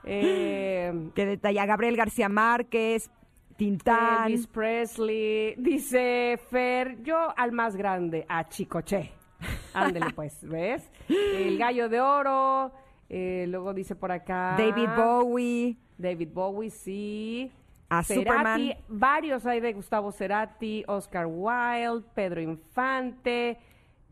[0.04, 3.10] Eh, Que detalla Gabriel García Márquez,
[3.56, 4.24] Tintán.
[4.26, 9.12] Elvis Presley, dice Fer, yo al más grande, a Chicoche.
[9.74, 10.90] Ándele pues, ¿ves?
[11.08, 12.72] El gallo de oro,
[13.08, 14.56] eh, luego dice por acá...
[14.58, 15.76] David Bowie.
[15.96, 17.50] David Bowie, sí.
[17.88, 18.76] A Cerati, Superman.
[18.88, 23.58] varios hay de Gustavo Cerati, Oscar Wilde, Pedro Infante,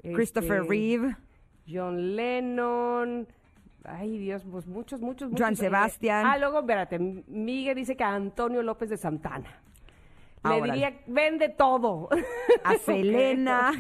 [0.03, 1.17] Christopher este, Reeve.
[1.67, 3.27] John Lennon.
[3.85, 5.41] Ay, Dios, pues muchos, muchos, muchos.
[5.41, 6.25] Joan Sebastián.
[6.27, 9.61] Ah, luego, espérate, Miguel dice que a Antonio López de Santana.
[10.43, 10.73] Le Ahora.
[10.75, 12.09] diría, vende todo.
[12.65, 12.75] A.
[12.85, 13.73] Selena.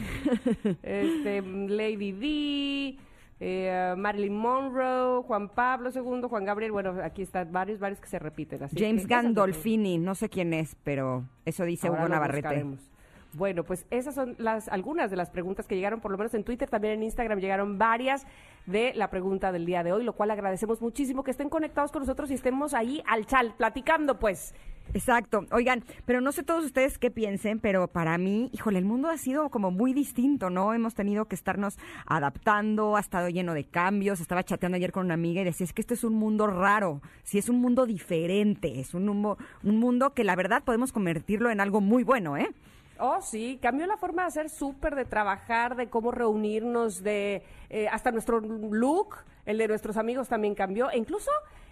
[0.82, 2.98] Este, Lady D,
[3.40, 6.72] eh, Marilyn Monroe, Juan Pablo II, Juan Gabriel.
[6.72, 8.62] Bueno, aquí están varios, varios que se repiten.
[8.62, 12.48] Así James que Gandolfini, no sé quién es, pero eso dice Ahora Hugo Navarrete.
[12.48, 12.90] buscaremos.
[13.35, 16.44] Bueno, pues esas son las algunas de las preguntas que llegaron, por lo menos en
[16.44, 18.27] Twitter, también en Instagram llegaron varias
[18.66, 22.01] de la pregunta del día de hoy, lo cual agradecemos muchísimo que estén conectados con
[22.01, 24.55] nosotros y estemos ahí al chal, platicando, pues.
[24.93, 25.47] Exacto.
[25.51, 29.16] Oigan, pero no sé todos ustedes qué piensen, pero para mí, híjole, el mundo ha
[29.16, 30.73] sido como muy distinto, ¿no?
[30.73, 34.20] Hemos tenido que estarnos adaptando, ha estado lleno de cambios.
[34.20, 37.01] Estaba chateando ayer con una amiga y decía, es que este es un mundo raro,
[37.23, 41.61] sí es un mundo diferente, es un, un mundo que la verdad podemos convertirlo en
[41.61, 42.51] algo muy bueno, ¿eh?
[42.99, 47.89] Oh, sí, cambió la forma de hacer súper, de trabajar, de cómo reunirnos, de eh,
[47.89, 49.16] hasta nuestro look,
[49.47, 51.31] el de nuestros amigos también cambió, e incluso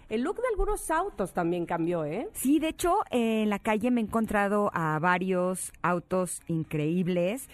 [0.09, 2.27] el look de algunos autos también cambió, ¿eh?
[2.33, 7.47] Sí, de hecho, en la calle me he encontrado a varios autos increíbles,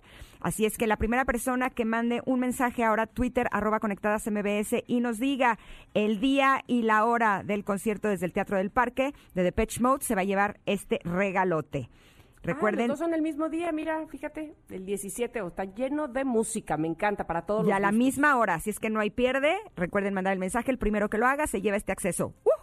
[0.40, 4.26] Así es que la primera persona que mande un mensaje ahora a Twitter, arroba conectadas
[4.30, 5.58] MBS, y nos diga
[5.94, 10.04] el día y la hora del concierto desde el Teatro del Parque de Depeche Mode,
[10.04, 11.88] se va a llevar este regalote.
[12.42, 16.08] Recuerden, Ah, los dos son el mismo día, mira, fíjate, el 17, o está lleno
[16.08, 17.98] de música, me encanta para todos y los a la gustos.
[17.98, 21.18] misma hora, si es que no hay pierde, recuerden mandar el mensaje, el primero que
[21.18, 22.34] lo haga se lleva este acceso.
[22.44, 22.57] ¡Woohoo!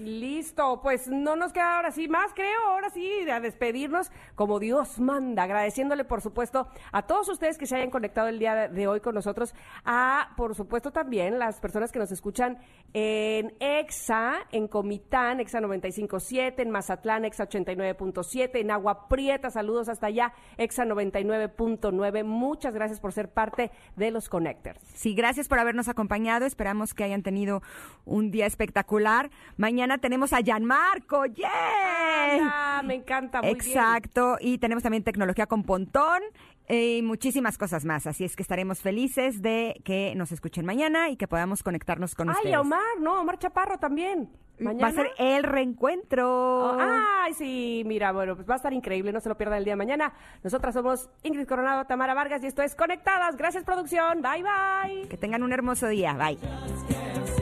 [0.00, 4.98] Listo, pues no nos queda ahora sí más, creo, ahora sí, a despedirnos como Dios
[4.98, 9.00] manda, agradeciéndole por supuesto a todos ustedes que se hayan conectado el día de hoy
[9.00, 9.54] con nosotros,
[9.84, 12.56] a por supuesto también las personas que nos escuchan
[12.94, 20.06] en EXA, en Comitán, EXA 95.7, en Mazatlán, EXA 89.7, en Agua Prieta, saludos hasta
[20.06, 24.80] allá, EXA 99.9, muchas gracias por ser parte de los Connectors.
[24.94, 26.46] Sí, gracias por habernos acompañado.
[26.46, 27.62] Esperamos que hayan tenido
[28.06, 29.30] un día espectacular.
[29.58, 31.26] Mañana tenemos a Gianmarco.
[31.26, 32.40] ¡Yay!
[32.40, 33.66] Anda, me encanta, muy bien.
[33.66, 34.36] Exacto.
[34.40, 36.22] Y tenemos también tecnología con Pontón
[36.68, 38.06] eh, y muchísimas cosas más.
[38.06, 42.28] Así es que estaremos felices de que nos escuchen mañana y que podamos conectarnos con
[42.28, 42.54] Ay, ustedes.
[42.56, 44.30] a Omar, no, Omar Chaparro también.
[44.62, 46.72] Va a ser el reencuentro.
[46.72, 49.64] Oh, ay, sí, mira, bueno, pues va a estar increíble, no se lo pierdan el
[49.64, 50.12] día de mañana.
[50.44, 53.36] Nosotras somos Ingrid Coronado, Tamara Vargas y esto es Conectadas.
[53.36, 54.20] Gracias, producción.
[54.20, 55.08] Bye, bye.
[55.08, 56.12] Que tengan un hermoso día.
[56.12, 57.39] Bye.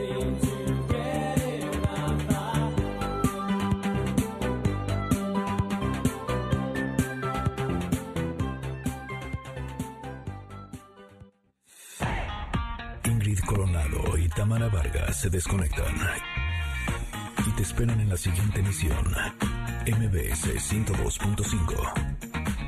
[13.39, 15.95] Ingrid Coronado y Tamara Vargas se desconectan
[17.47, 19.05] y te esperan en la siguiente emisión.
[19.85, 22.58] MBS 102.5.